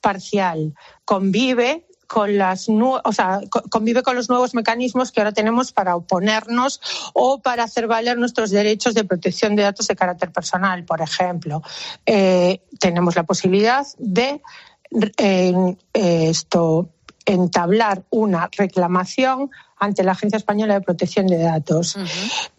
parcial. 0.00 0.74
Convive 1.04 1.86
con 2.06 2.38
las 2.38 2.68
o 2.68 3.12
sea, 3.12 3.40
convive 3.70 4.02
con 4.02 4.16
los 4.16 4.28
nuevos 4.28 4.54
mecanismos 4.54 5.12
que 5.12 5.20
ahora 5.20 5.32
tenemos 5.32 5.72
para 5.72 5.96
oponernos 5.96 6.80
o 7.12 7.40
para 7.40 7.64
hacer 7.64 7.86
valer 7.86 8.18
nuestros 8.18 8.50
derechos 8.50 8.94
de 8.94 9.04
protección 9.04 9.56
de 9.56 9.62
datos 9.62 9.86
de 9.88 9.96
carácter 9.96 10.32
personal. 10.32 10.84
Por 10.84 11.00
ejemplo, 11.00 11.62
eh, 12.04 12.60
tenemos 12.78 13.16
la 13.16 13.24
posibilidad 13.24 13.86
de 13.98 14.40
eh, 15.18 15.76
esto 15.92 16.90
entablar 17.24 18.04
una 18.10 18.48
reclamación 18.56 19.50
ante 19.78 20.04
la 20.04 20.12
Agencia 20.12 20.36
Española 20.36 20.74
de 20.74 20.80
Protección 20.80 21.26
de 21.26 21.38
Datos. 21.38 21.96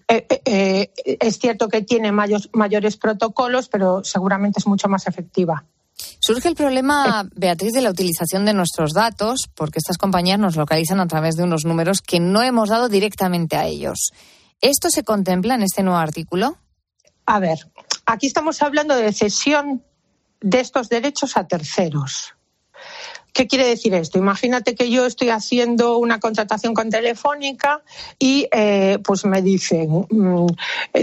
Eh, 0.09 0.91
es 1.19 1.39
cierto 1.39 1.69
que 1.69 1.81
tiene 1.81 2.11
mayores 2.11 2.97
protocolos, 2.97 3.69
pero 3.69 4.03
seguramente 4.03 4.59
es 4.59 4.67
mucho 4.67 4.89
más 4.89 5.07
efectiva. 5.07 5.63
Surge 6.19 6.47
el 6.47 6.55
problema, 6.55 7.27
Beatriz, 7.35 7.73
de 7.73 7.81
la 7.81 7.89
utilización 7.89 8.45
de 8.45 8.53
nuestros 8.53 8.93
datos, 8.93 9.49
porque 9.55 9.79
estas 9.79 9.97
compañías 9.97 10.39
nos 10.39 10.55
localizan 10.55 10.99
a 10.99 11.07
través 11.07 11.35
de 11.35 11.43
unos 11.43 11.65
números 11.65 12.01
que 12.01 12.19
no 12.19 12.41
hemos 12.43 12.69
dado 12.69 12.89
directamente 12.89 13.55
a 13.55 13.65
ellos. 13.65 14.11
¿Esto 14.61 14.89
se 14.89 15.03
contempla 15.03 15.55
en 15.55 15.63
este 15.63 15.83
nuevo 15.83 15.99
artículo? 15.99 16.57
A 17.25 17.39
ver, 17.39 17.59
aquí 18.05 18.27
estamos 18.27 18.61
hablando 18.61 18.95
de 18.95 19.11
cesión 19.13 19.83
de 20.41 20.59
estos 20.59 20.89
derechos 20.89 21.37
a 21.37 21.47
terceros. 21.47 22.33
¿Qué 23.37 23.45
quiere 23.45 23.67
decir 23.67 23.93
esto? 23.93 24.17
Imagínate 24.17 24.73
que 24.73 24.89
yo 24.89 25.05
estoy 25.05 25.29
haciendo 25.29 25.99
una 25.99 26.19
contratación 26.19 26.73
con 26.73 26.89
Telefónica 26.89 27.83
y 28.17 28.47
eh, 28.51 28.97
pues 29.03 29.25
me 29.25 29.43
dicen, 29.43 30.07
mm, 30.09 30.47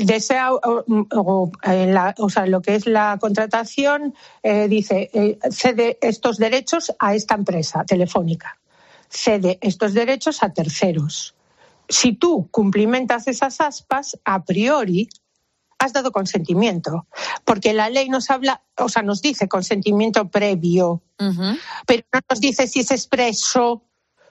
desea, 0.05 0.51
o, 0.53 1.53
sea, 2.29 2.47
lo 2.47 2.61
que 2.61 2.75
es 2.75 2.89
la 2.89 3.19
contratación, 3.21 4.17
eh, 4.43 4.67
dice, 4.67 5.11
eh, 5.15 5.39
cede 5.53 5.97
estos 6.03 6.39
derechos 6.39 6.93
a 6.99 7.15
esta 7.15 7.37
empresa, 7.37 7.85
Telefónica. 7.85 8.59
Cede 9.09 9.61
estos 9.61 9.95
derechos 9.95 10.43
a 10.43 10.53
terceros. 10.53 11.37
Si 11.89 12.15
tú 12.15 12.49
cumplimentas 12.51 13.29
esas 13.29 13.61
aspas, 13.61 14.19
a 14.25 14.43
priori 14.43 15.09
has 15.79 15.93
dado 15.93 16.13
consentimiento, 16.13 17.07
porque 17.45 17.73
la 17.73 17.91
ley 17.91 18.09
nos 18.09 18.31
habla, 18.31 18.63
o 18.79 18.89
sea, 18.89 19.03
nos 19.03 19.23
dice 19.23 19.49
consentimiento 19.49 20.29
previo, 20.29 21.03
pero 21.87 22.03
no 22.13 22.21
nos 22.29 22.41
dice 22.41 22.67
si 22.67 22.81
es 22.81 22.91
expreso, 22.91 23.83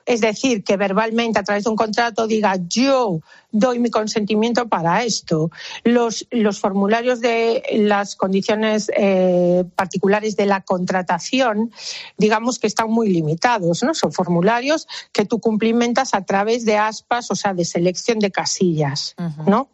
es 0.06 0.21
decir, 0.21 0.63
que 0.63 0.77
verbalmente 0.77 1.39
a 1.39 1.43
través 1.43 1.63
de 1.63 1.69
un 1.69 1.75
contrato 1.75 2.27
diga 2.27 2.58
yo 2.67 3.21
doy 3.51 3.79
mi 3.79 3.89
consentimiento 3.89 4.67
para 4.67 5.03
esto. 5.03 5.51
Los, 5.84 6.27
los 6.32 6.60
formularios 6.60 7.21
de 7.21 7.63
las 7.73 8.15
condiciones 8.15 8.91
eh, 8.97 9.63
particulares 9.75 10.36
de 10.36 10.45
la 10.45 10.62
contratación, 10.62 11.71
digamos 12.17 12.60
que 12.60 12.67
están 12.67 12.89
muy 12.89 13.10
limitados, 13.10 13.84
¿no? 13.84 13.93
Son 13.93 14.12
formularios 14.12 14.88
que 15.12 15.25
tú 15.25 15.39
cumplimentas 15.39 16.13
a 16.13 16.25
través 16.25 16.65
de 16.65 16.77
aspas, 16.77 17.29
o 17.32 17.36
sea, 17.36 17.53
de 17.53 17.63
selección 17.63 18.19
de 18.19 18.32
casillas, 18.32 19.15
¿no? 19.45 19.69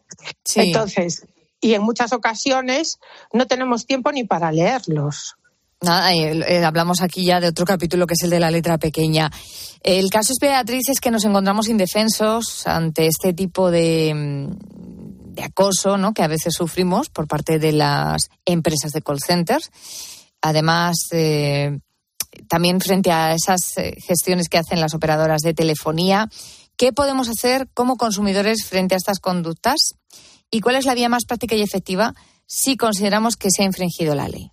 Entonces, 0.55 1.25
y 1.61 1.73
en 1.73 1.81
muchas 1.81 2.13
ocasiones 2.13 2.99
no 3.33 3.47
tenemos 3.47 3.85
tiempo 3.85 4.11
ni 4.11 4.23
para 4.23 4.51
leerlos. 4.51 5.35
Nada, 5.81 6.13
eh, 6.13 6.65
hablamos 6.65 7.01
aquí 7.01 7.23
ya 7.25 7.39
de 7.39 7.47
otro 7.47 7.65
capítulo 7.65 8.05
que 8.05 8.13
es 8.13 8.23
el 8.23 8.29
de 8.29 8.39
la 8.39 8.51
letra 8.51 8.77
pequeña. 8.77 9.31
El 9.81 10.09
caso 10.09 10.33
es, 10.33 10.39
Beatriz, 10.39 10.89
es 10.89 10.99
que 10.99 11.09
nos 11.09 11.23
encontramos 11.23 11.69
indefensos 11.69 12.67
ante 12.67 13.07
este 13.07 13.33
tipo 13.33 13.71
de, 13.71 14.13
mm, 14.13 15.41
acoso 15.41 15.97
¿no? 15.97 16.13
que 16.13 16.23
a 16.23 16.27
veces 16.27 16.53
sufrimos 16.53 17.09
por 17.09 17.27
parte 17.27 17.59
de 17.59 17.71
las 17.71 18.29
empresas 18.45 18.91
de 18.91 19.01
call 19.01 19.19
centers. 19.25 19.71
Además, 20.41 20.97
eh, 21.11 21.79
también 22.47 22.81
frente 22.81 23.11
a 23.11 23.33
esas 23.33 23.77
eh, 23.77 23.95
gestiones 24.05 24.49
que 24.49 24.57
hacen 24.57 24.81
las 24.81 24.93
operadoras 24.93 25.41
de 25.41 25.53
telefonía, 25.53 26.29
¿qué 26.77 26.93
podemos 26.93 27.29
hacer 27.29 27.69
como 27.73 27.97
consumidores 27.97 28.65
frente 28.65 28.95
a 28.95 28.97
estas 28.97 29.19
conductas? 29.19 29.95
¿Y 30.51 30.61
cuál 30.61 30.75
es 30.75 30.85
la 30.85 30.95
vía 30.95 31.09
más 31.09 31.25
práctica 31.25 31.55
y 31.55 31.61
efectiva 31.61 32.13
si 32.45 32.77
consideramos 32.77 33.35
que 33.35 33.49
se 33.51 33.63
ha 33.63 33.65
infringido 33.65 34.15
la 34.15 34.27
ley? 34.27 34.51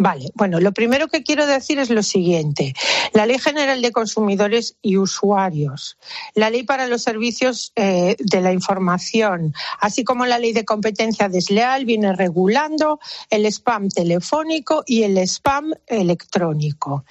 Vale, 0.00 0.30
bueno, 0.34 0.60
lo 0.60 0.72
primero 0.72 1.08
que 1.08 1.24
quiero 1.24 1.44
decir 1.44 1.80
es 1.80 1.90
lo 1.90 2.04
siguiente. 2.04 2.72
La 3.14 3.26
Ley 3.26 3.40
General 3.40 3.82
de 3.82 3.90
Consumidores 3.90 4.76
y 4.80 4.96
Usuarios, 4.96 5.98
la 6.34 6.50
Ley 6.50 6.62
para 6.62 6.86
los 6.86 7.02
Servicios 7.02 7.72
eh, 7.74 8.14
de 8.20 8.40
la 8.40 8.52
Información, 8.52 9.54
así 9.80 10.04
como 10.04 10.24
la 10.24 10.38
Ley 10.38 10.52
de 10.52 10.64
Competencia 10.64 11.28
Desleal, 11.28 11.84
viene 11.84 12.12
regulando 12.14 13.00
el 13.28 13.44
spam 13.46 13.88
telefónico 13.88 14.84
y 14.86 15.02
el 15.02 15.18
spam 15.18 15.72
electrónico. 15.88 17.04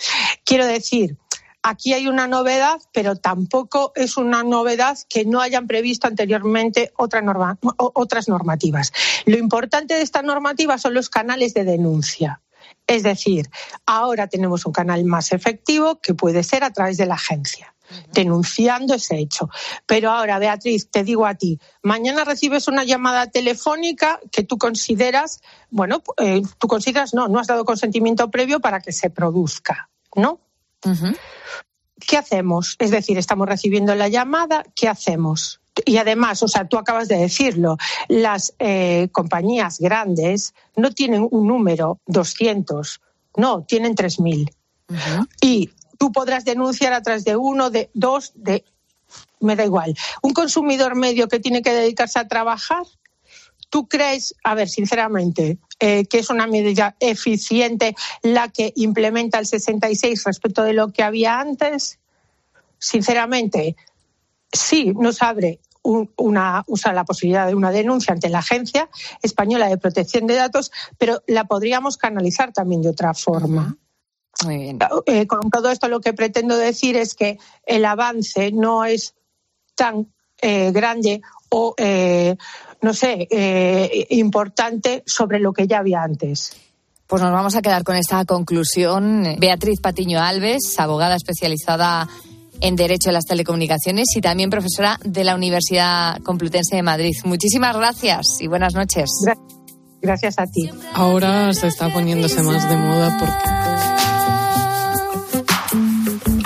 Quiero 0.45 0.65
decir, 0.65 1.17
Aquí 1.69 1.91
hay 1.91 2.08
una 2.08 2.27
novedad, 2.27 2.80
pero 2.93 3.17
tampoco 3.17 3.91
es 3.93 4.15
una 4.15 4.41
novedad 4.41 4.97
que 5.10 5.25
no 5.25 5.41
hayan 5.41 5.67
previsto 5.67 6.08
anteriormente 6.08 6.93
otras 6.95 8.30
normativas. 8.30 8.93
Lo 9.25 9.38
importante 9.38 9.95
de 9.95 10.01
esta 10.01 10.21
normativa 10.21 10.77
son 10.77 10.93
los 10.93 11.10
canales 11.10 11.53
de 11.53 11.65
denuncia. 11.65 12.41
Es 12.88 13.03
decir, 13.03 13.49
ahora 13.86 14.27
tenemos 14.27 14.65
un 14.65 14.71
canal 14.71 15.03
más 15.03 15.34
efectivo 15.34 15.99
que 15.99 16.13
puede 16.13 16.41
ser 16.41 16.63
a 16.63 16.71
través 16.71 16.95
de 16.95 17.06
la 17.06 17.15
agencia 17.15 17.75
denunciando 18.13 18.93
ese 18.93 19.17
hecho. 19.17 19.49
Pero 19.86 20.12
ahora, 20.12 20.39
Beatriz, 20.39 20.89
te 20.89 21.03
digo 21.03 21.25
a 21.25 21.36
ti, 21.36 21.60
mañana 21.84 22.23
recibes 22.23 22.69
una 22.69 22.86
llamada 22.86 23.27
telefónica 23.27 24.21
que 24.32 24.43
tú 24.43 24.58
consideras, 24.58 25.41
bueno, 25.69 26.01
eh, 26.17 26.41
tú 26.60 26.67
consideras, 26.67 27.13
no, 27.13 27.27
no 27.27 27.39
has 27.39 27.47
dado 27.47 27.65
consentimiento 27.65 28.32
previo 28.32 28.62
para 28.62 28.80
que 28.80 28.93
se 28.93 29.10
produzca, 29.10 29.89
¿no? 30.15 30.46
¿Qué 32.00 32.18
hacemos? 32.18 32.76
Es 32.80 32.92
decir, 32.92 33.18
estamos 33.18 33.48
recibiendo 33.48 33.96
la 33.96 34.08
llamada, 34.08 34.63
¿qué 34.76 34.88
hacemos? 34.88 35.60
Y 35.86 35.98
además, 35.98 36.42
o 36.44 36.48
sea, 36.48 36.68
tú 36.68 36.78
acabas 36.78 37.08
de 37.08 37.18
decirlo, 37.18 37.78
las 38.08 38.54
eh, 38.60 39.10
compañías 39.12 39.80
grandes 39.80 40.54
no 40.76 40.92
tienen 40.92 41.28
un 41.30 41.48
número 41.48 42.00
200, 42.08 43.02
no, 43.38 43.63
tienen 43.63 43.96
3.000. 43.96 44.52
Y 45.42 45.72
tú 45.98 46.12
podrás 46.12 46.46
denunciar 46.46 46.94
a 46.94 47.02
través 47.02 47.26
de 47.26 47.36
uno, 47.36 47.70
de 47.70 47.90
dos, 47.94 48.32
de... 48.36 48.63
Me 49.40 49.56
da 49.56 49.63
igual. 49.63 49.96
Un 50.22 50.34
consumidor 50.34 50.96
medio 50.96 51.28
que 51.28 51.40
tiene 51.40 51.62
que 51.62 51.74
dedicarse 51.74 52.20
a 52.20 52.28
trabajar, 52.28 52.84
¿tú 53.69 53.88
crees, 53.88 54.36
a 54.43 54.56
ver, 54.56 54.69
sinceramente, 54.69 55.58
eh, 55.80 56.06
que 56.06 56.19
es 56.19 56.30
una 56.30 56.47
medida 56.47 56.95
eficiente 56.99 57.95
la 58.21 58.49
que 58.49 58.73
implementa 58.75 59.39
el 59.39 59.45
66 59.45 60.23
respecto 60.23 60.63
de 60.63 60.73
lo 60.73 60.91
que 60.91 61.03
había 61.03 61.39
antes? 61.39 61.99
Sinceramente, 62.80 63.75
sí, 64.51 64.93
nos 64.93 65.21
abre 65.21 65.60
una, 66.17 66.63
usa 66.67 66.93
la 66.93 67.06
posibilidad 67.06 67.47
de 67.47 67.56
una 67.56 67.71
denuncia 67.71 68.13
ante 68.13 68.30
la 68.30 68.39
Agencia 68.39 68.89
Española 69.21 69.69
de 69.69 69.77
Protección 69.77 70.27
de 70.27 70.36
Datos, 70.36 70.71
pero 70.97 71.21
la 71.27 71.45
podríamos 71.45 71.97
canalizar 71.97 72.51
también 72.51 72.82
de 72.82 72.89
otra 72.89 73.13
forma. 73.13 73.77
Muy 74.45 74.58
bien. 74.58 74.80
Eh, 75.06 75.25
con 75.25 75.49
todo 75.49 75.71
esto 75.71 75.88
lo 75.88 75.99
que 75.99 76.13
pretendo 76.13 76.58
decir 76.58 76.97
es 76.97 77.15
que 77.15 77.39
el 77.65 77.86
avance 77.86 78.51
no 78.51 78.86
es 78.86 79.15
tan 79.75 80.13
eh, 80.41 80.71
grande 80.71 81.21
o, 81.49 81.73
eh, 81.77 82.36
no 82.82 82.94
sé, 82.94 83.28
importante 84.10 85.04
sobre 85.06 85.40
lo 85.40 85.54
que 85.54 85.68
ya 85.68 85.80
había 85.80 86.04
antes. 86.04 86.52
Pues 87.08 87.22
nos 87.22 87.32
vamos 87.32 87.56
a 87.56 87.62
quedar 87.62 87.84
con 87.84 87.96
esta 87.96 88.26
conclusión. 88.26 89.38
Beatriz 89.40 89.80
Patiño 89.80 90.20
Alves, 90.20 90.76
abogada 90.78 91.16
especializada 91.16 92.10
en 92.60 92.76
Derecho 92.76 93.10
de 93.10 93.13
las 93.13 93.26
Telecomunicaciones 93.26 94.08
y 94.16 94.22
también 94.22 94.50
profesora 94.50 95.00
de 95.06 95.24
la 95.24 95.36
Universidad 95.36 96.20
Complutense 96.24 96.76
de 96.76 96.84
Madrid. 96.84 97.13
Muchísimas 97.24 97.78
gracias 97.78 98.42
y 98.42 98.48
buenas 98.48 98.74
noches. 98.74 99.10
Gracias 100.02 100.38
a 100.38 100.46
ti. 100.48 100.70
Ahora 100.94 101.54
se 101.54 101.68
está 101.68 101.92
poniéndose 101.94 102.44
más 102.44 102.68
de 102.68 102.76
moda 102.76 103.18
porque 103.20 103.58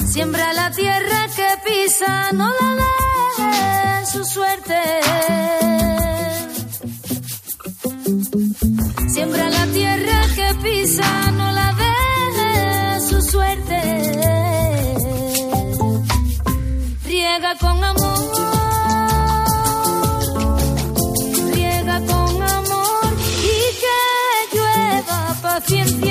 Siembra 0.08 0.54
la 0.54 0.70
tierra 0.72 1.28
que 1.36 1.48
pisa, 1.66 2.32
no 2.34 2.50
la 2.50 2.76
deje 3.38 4.00
en 4.00 4.06
su 4.08 4.24
suerte. 4.26 4.80
Siembra 9.22 9.52
la 9.52 9.68
tierra 9.68 10.22
que 10.36 10.48
pisa, 10.64 11.32
no 11.34 11.52
la 11.52 11.72
deje 11.84 13.02
su 13.08 13.22
suerte. 13.22 13.80
Riega 17.06 17.56
con 17.60 17.84
amor. 17.84 18.20
Riega 21.54 22.00
con 22.00 22.42
amor 22.42 23.14
y 23.44 23.60
que 23.84 24.58
llueva 24.58 25.36
paciencia, 25.40 26.11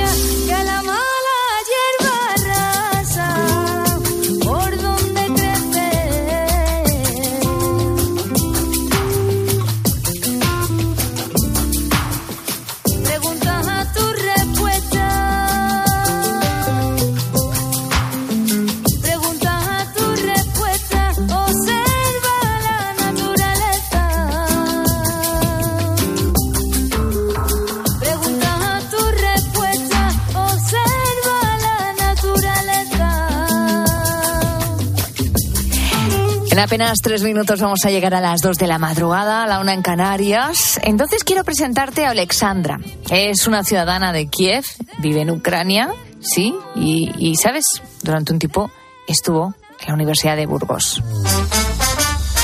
apenas 36.80 37.02
tres 37.02 37.22
minutos 37.22 37.60
vamos 37.60 37.84
a 37.84 37.90
llegar 37.90 38.14
a 38.14 38.22
las 38.22 38.40
dos 38.40 38.56
de 38.56 38.66
la 38.66 38.78
madrugada, 38.78 39.44
a 39.44 39.46
la 39.46 39.60
una 39.60 39.74
en 39.74 39.82
Canarias. 39.82 40.80
Entonces 40.82 41.24
quiero 41.24 41.44
presentarte 41.44 42.06
a 42.06 42.10
Alexandra. 42.10 42.80
Es 43.10 43.46
una 43.46 43.64
ciudadana 43.64 44.14
de 44.14 44.28
Kiev, 44.28 44.64
vive 44.96 45.20
en 45.20 45.30
Ucrania, 45.30 45.92
sí, 46.20 46.54
y, 46.74 47.12
y 47.18 47.36
sabes, 47.36 47.66
durante 48.02 48.32
un 48.32 48.38
tiempo 48.38 48.70
estuvo 49.06 49.54
en 49.78 49.88
la 49.88 49.92
Universidad 49.92 50.36
de 50.36 50.46
Burgos. 50.46 51.02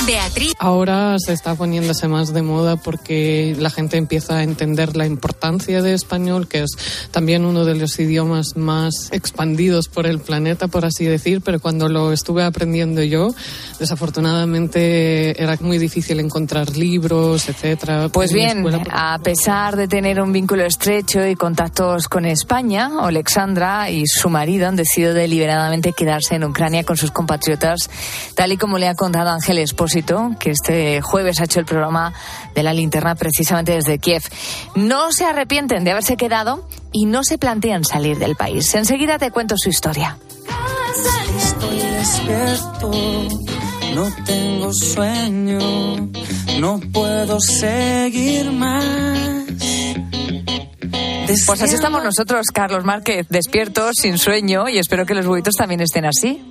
Beatriz. 0.05 0.53
Ahora 0.59 1.15
se 1.17 1.33
está 1.33 1.55
poniéndose 1.55 2.07
más 2.07 2.33
de 2.33 2.41
moda 2.41 2.75
porque 2.77 3.55
la 3.57 3.69
gente 3.69 3.97
empieza 3.97 4.37
a 4.37 4.43
entender 4.43 4.95
la 4.95 5.05
importancia 5.05 5.81
de 5.81 5.93
español, 5.93 6.47
que 6.47 6.63
es 6.63 6.71
también 7.11 7.45
uno 7.45 7.65
de 7.65 7.75
los 7.75 7.99
idiomas 7.99 8.55
más 8.55 9.09
expandidos 9.11 9.87
por 9.87 10.05
el 10.05 10.19
planeta, 10.19 10.67
por 10.67 10.85
así 10.85 11.05
decir, 11.05 11.41
pero 11.41 11.59
cuando 11.59 11.89
lo 11.89 12.11
estuve 12.11 12.43
aprendiendo 12.43 13.01
yo, 13.03 13.33
desafortunadamente 13.79 15.41
era 15.41 15.57
muy 15.61 15.77
difícil 15.77 16.19
encontrar 16.19 16.75
libros, 16.77 17.49
etcétera. 17.49 18.09
Pues 18.09 18.31
bien, 18.31 18.59
escuela, 18.59 18.83
a 18.91 19.19
pesar 19.19 19.75
de 19.75 19.87
tener 19.87 20.21
un 20.21 20.31
vínculo 20.31 20.63
estrecho 20.63 21.25
y 21.25 21.35
contactos 21.35 22.07
con 22.07 22.25
España, 22.25 22.91
Alexandra 23.01 23.89
y 23.89 24.05
su 24.05 24.29
marido 24.29 24.67
han 24.67 24.75
decidido 24.75 25.13
deliberadamente 25.13 25.93
quedarse 25.93 26.35
en 26.35 26.43
Ucrania 26.43 26.83
con 26.83 26.97
sus 26.97 27.11
compatriotas, 27.11 27.89
tal 28.35 28.51
y 28.51 28.57
como 28.57 28.77
le 28.77 28.87
ha 28.87 28.95
contado 28.95 29.29
Ángel 29.29 29.57
Que 30.39 30.51
este 30.51 31.01
jueves 31.01 31.39
ha 31.39 31.45
hecho 31.45 31.59
el 31.59 31.65
programa 31.65 32.13
de 32.53 32.63
la 32.63 32.73
linterna 32.73 33.15
precisamente 33.15 33.73
desde 33.73 33.99
Kiev. 33.99 34.23
No 34.75 35.11
se 35.11 35.25
arrepienten 35.25 35.83
de 35.83 35.91
haberse 35.91 36.17
quedado 36.17 36.67
y 36.91 37.05
no 37.05 37.23
se 37.23 37.37
plantean 37.37 37.83
salir 37.83 38.17
del 38.17 38.35
país. 38.35 38.73
Enseguida 38.75 39.17
te 39.17 39.31
cuento 39.31 39.55
su 39.57 39.69
historia. 39.69 40.17
Estoy 41.37 41.77
despierto, 41.77 42.91
no 43.93 44.07
tengo 44.25 44.73
sueño, 44.73 45.59
no 46.59 46.79
puedo 46.91 47.39
seguir 47.39 48.51
más. 48.51 49.17
Pues 51.45 51.61
así 51.61 51.75
estamos 51.75 52.03
nosotros, 52.03 52.47
Carlos 52.53 52.85
Márquez, 52.85 53.27
despiertos, 53.29 53.97
sin 54.01 54.17
sueño, 54.17 54.69
y 54.69 54.77
espero 54.77 55.05
que 55.05 55.13
los 55.13 55.25
huevitos 55.25 55.55
también 55.55 55.81
estén 55.81 56.05
así. 56.05 56.41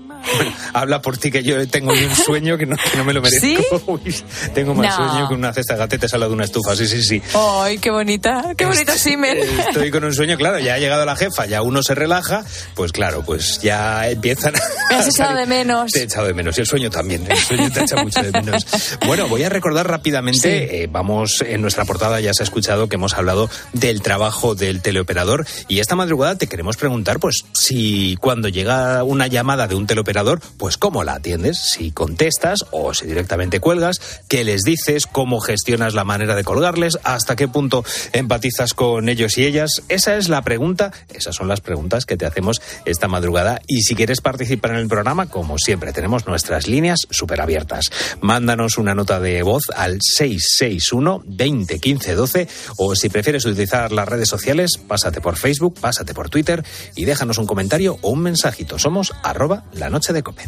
Habla 0.72 1.00
por 1.02 1.18
ti 1.18 1.30
que 1.30 1.42
yo 1.42 1.66
tengo 1.68 1.92
un 1.92 2.16
sueño 2.24 2.56
que 2.58 2.66
no, 2.66 2.76
que 2.76 2.96
no 2.96 3.04
me 3.04 3.12
lo 3.12 3.20
merezco. 3.22 3.40
¿Sí? 3.46 3.58
Uy, 3.86 4.14
tengo 4.54 4.74
más 4.74 4.98
No. 4.98 5.08
sueño 5.10 5.28
que 5.28 5.34
una 5.34 5.52
cesta 5.52 5.74
de 5.74 5.80
gatetes 5.80 6.12
al 6.14 6.20
lado 6.20 6.30
de 6.30 6.36
una 6.36 6.44
estufa. 6.44 6.74
Sí, 6.76 6.86
sí, 6.86 7.02
sí. 7.02 7.22
¡Ay, 7.34 7.78
qué 7.78 7.90
bonita! 7.90 8.54
¡Qué 8.56 8.66
bonito 8.66 8.92
Simen! 8.92 9.38
Estoy 9.38 9.90
con 9.90 10.04
un 10.04 10.14
sueño, 10.14 10.36
claro, 10.36 10.58
ya 10.58 10.74
ha 10.74 10.78
llegado 10.78 11.04
la 11.04 11.16
jefa, 11.16 11.46
ya 11.46 11.62
uno 11.62 11.82
se 11.82 11.94
relaja, 11.94 12.44
pues 12.74 12.92
claro, 12.92 13.22
pues 13.24 13.60
ya 13.62 14.08
empiezan 14.08 14.54
a... 14.56 14.60
Me 14.90 14.96
has 14.96 15.08
echado 15.08 15.36
de 15.36 15.46
menos. 15.46 15.92
Te 15.92 16.00
he 16.00 16.02
echado 16.04 16.26
de 16.26 16.34
menos, 16.34 16.56
y 16.56 16.60
el 16.60 16.66
sueño 16.66 16.90
también, 16.90 17.24
el 17.30 17.36
sueño 17.38 17.70
te 17.70 17.82
echa 17.82 18.02
mucho 18.02 18.22
de 18.22 18.32
menos. 18.32 18.66
Bueno, 19.06 19.28
voy 19.28 19.42
a 19.44 19.48
recordar 19.48 19.88
rápidamente, 19.88 20.82
eh, 20.82 20.88
vamos, 20.90 21.42
en 21.46 21.60
nuestra 21.62 21.84
portada 21.84 22.20
ya 22.20 22.32
se 22.34 22.42
ha 22.42 22.44
escuchado 22.44 22.88
que 22.88 22.96
hemos 22.96 23.14
hablado 23.14 23.48
del 23.72 24.00
trabajo 24.02 24.54
del 24.54 24.80
teleoperador 24.82 25.46
y 25.68 25.80
esta 25.80 25.94
madrugada 25.96 26.36
te 26.36 26.46
queremos 26.46 26.76
preguntar, 26.76 27.18
pues, 27.20 27.44
si 27.52 28.16
cuando 28.20 28.48
llega 28.48 29.02
una 29.04 29.26
llamada 29.26 29.66
de 29.68 29.74
un 29.74 29.86
teleoperador, 29.86 30.15
pues 30.56 30.76
cómo 30.76 31.04
la 31.04 31.14
atiendes, 31.14 31.58
si 31.58 31.90
contestas 31.90 32.64
o 32.70 32.94
si 32.94 33.06
directamente 33.06 33.60
cuelgas, 33.60 34.22
qué 34.28 34.44
les 34.44 34.62
dices, 34.62 35.06
cómo 35.06 35.40
gestionas 35.40 35.94
la 35.94 36.04
manera 36.04 36.34
de 36.34 36.44
colgarles, 36.44 36.98
hasta 37.04 37.36
qué 37.36 37.48
punto 37.48 37.84
empatizas 38.12 38.74
con 38.74 39.08
ellos 39.08 39.36
y 39.38 39.44
ellas. 39.44 39.82
Esa 39.88 40.16
es 40.16 40.28
la 40.28 40.42
pregunta, 40.42 40.92
esas 41.12 41.34
son 41.34 41.48
las 41.48 41.60
preguntas 41.60 42.06
que 42.06 42.16
te 42.16 42.26
hacemos 42.26 42.62
esta 42.84 43.08
madrugada 43.08 43.60
y 43.66 43.82
si 43.82 43.94
quieres 43.94 44.20
participar 44.20 44.72
en 44.72 44.78
el 44.78 44.88
programa, 44.88 45.26
como 45.26 45.58
siempre, 45.58 45.92
tenemos 45.92 46.26
nuestras 46.26 46.66
líneas 46.66 47.00
súper 47.10 47.40
abiertas. 47.40 47.90
Mándanos 48.20 48.78
una 48.78 48.94
nota 48.94 49.20
de 49.20 49.42
voz 49.42 49.64
al 49.74 49.98
661 50.00 51.22
20 51.26 51.78
15 51.78 52.14
12 52.14 52.48
o 52.76 52.94
si 52.94 53.08
prefieres 53.08 53.44
utilizar 53.44 53.92
las 53.92 54.08
redes 54.08 54.28
sociales, 54.28 54.78
pásate 54.78 55.20
por 55.20 55.36
Facebook, 55.36 55.78
pásate 55.80 56.14
por 56.14 56.30
Twitter 56.30 56.64
y 56.94 57.04
déjanos 57.04 57.38
un 57.38 57.46
comentario 57.46 57.98
o 58.02 58.10
un 58.10 58.22
mensajito. 58.22 58.78
Somos 58.78 59.12
arroba 59.22 59.64
la 59.72 59.90
noche 59.96 60.12
de 60.12 60.22
Cope. 60.22 60.42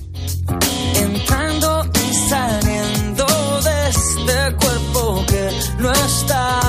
Entrando 1.07 1.91
y 2.05 2.15
saliendo 2.29 3.27
de 3.67 3.89
este 3.89 4.57
cuerpo 4.61 5.25
que 5.27 5.45
no 5.79 5.91
está. 5.91 6.61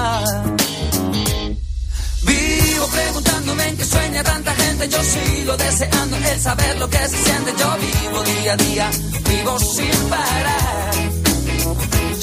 Vivo 2.21 2.85
preguntándome 2.87 3.67
en 3.67 3.75
qué 3.75 3.83
sueña 3.83 4.23
tanta 4.23 4.55
gente. 4.55 4.87
Yo 4.87 4.99
sigo 5.03 5.57
deseando 5.57 6.15
el 6.15 6.39
saber 6.39 6.79
lo 6.79 6.89
que 6.89 6.99
se 6.99 7.17
siente. 7.25 7.51
Yo 7.61 7.69
vivo 7.85 8.23
día 8.23 8.53
a 8.53 8.55
día, 8.55 8.91
vivo 9.29 9.59
sin 9.59 9.97
parar. 10.13 10.93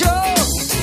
Yo 0.03 0.13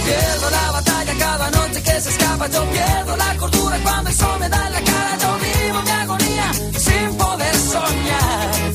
pierdo 0.06 0.50
la 0.52 0.72
batalla 0.72 1.14
cada 1.18 1.50
noche 1.50 1.82
que 1.82 1.96
se 2.00 2.10
escapa. 2.10 2.48
Yo 2.48 2.64
pierdo 2.70 3.18
la 3.18 3.38
cordura 3.38 3.80
cuando 3.82 4.10
el 4.12 4.16
sol 4.16 4.40
me 4.40 4.50
da 4.50 4.68
en 4.68 4.74
la 4.74 4.82
cara. 4.92 5.18
Yo 5.24 5.32
vivo 5.48 5.82
mi 5.82 5.92
agonía 6.04 6.48
sin 6.78 7.18
poder 7.18 7.56
soñar. 7.74 8.73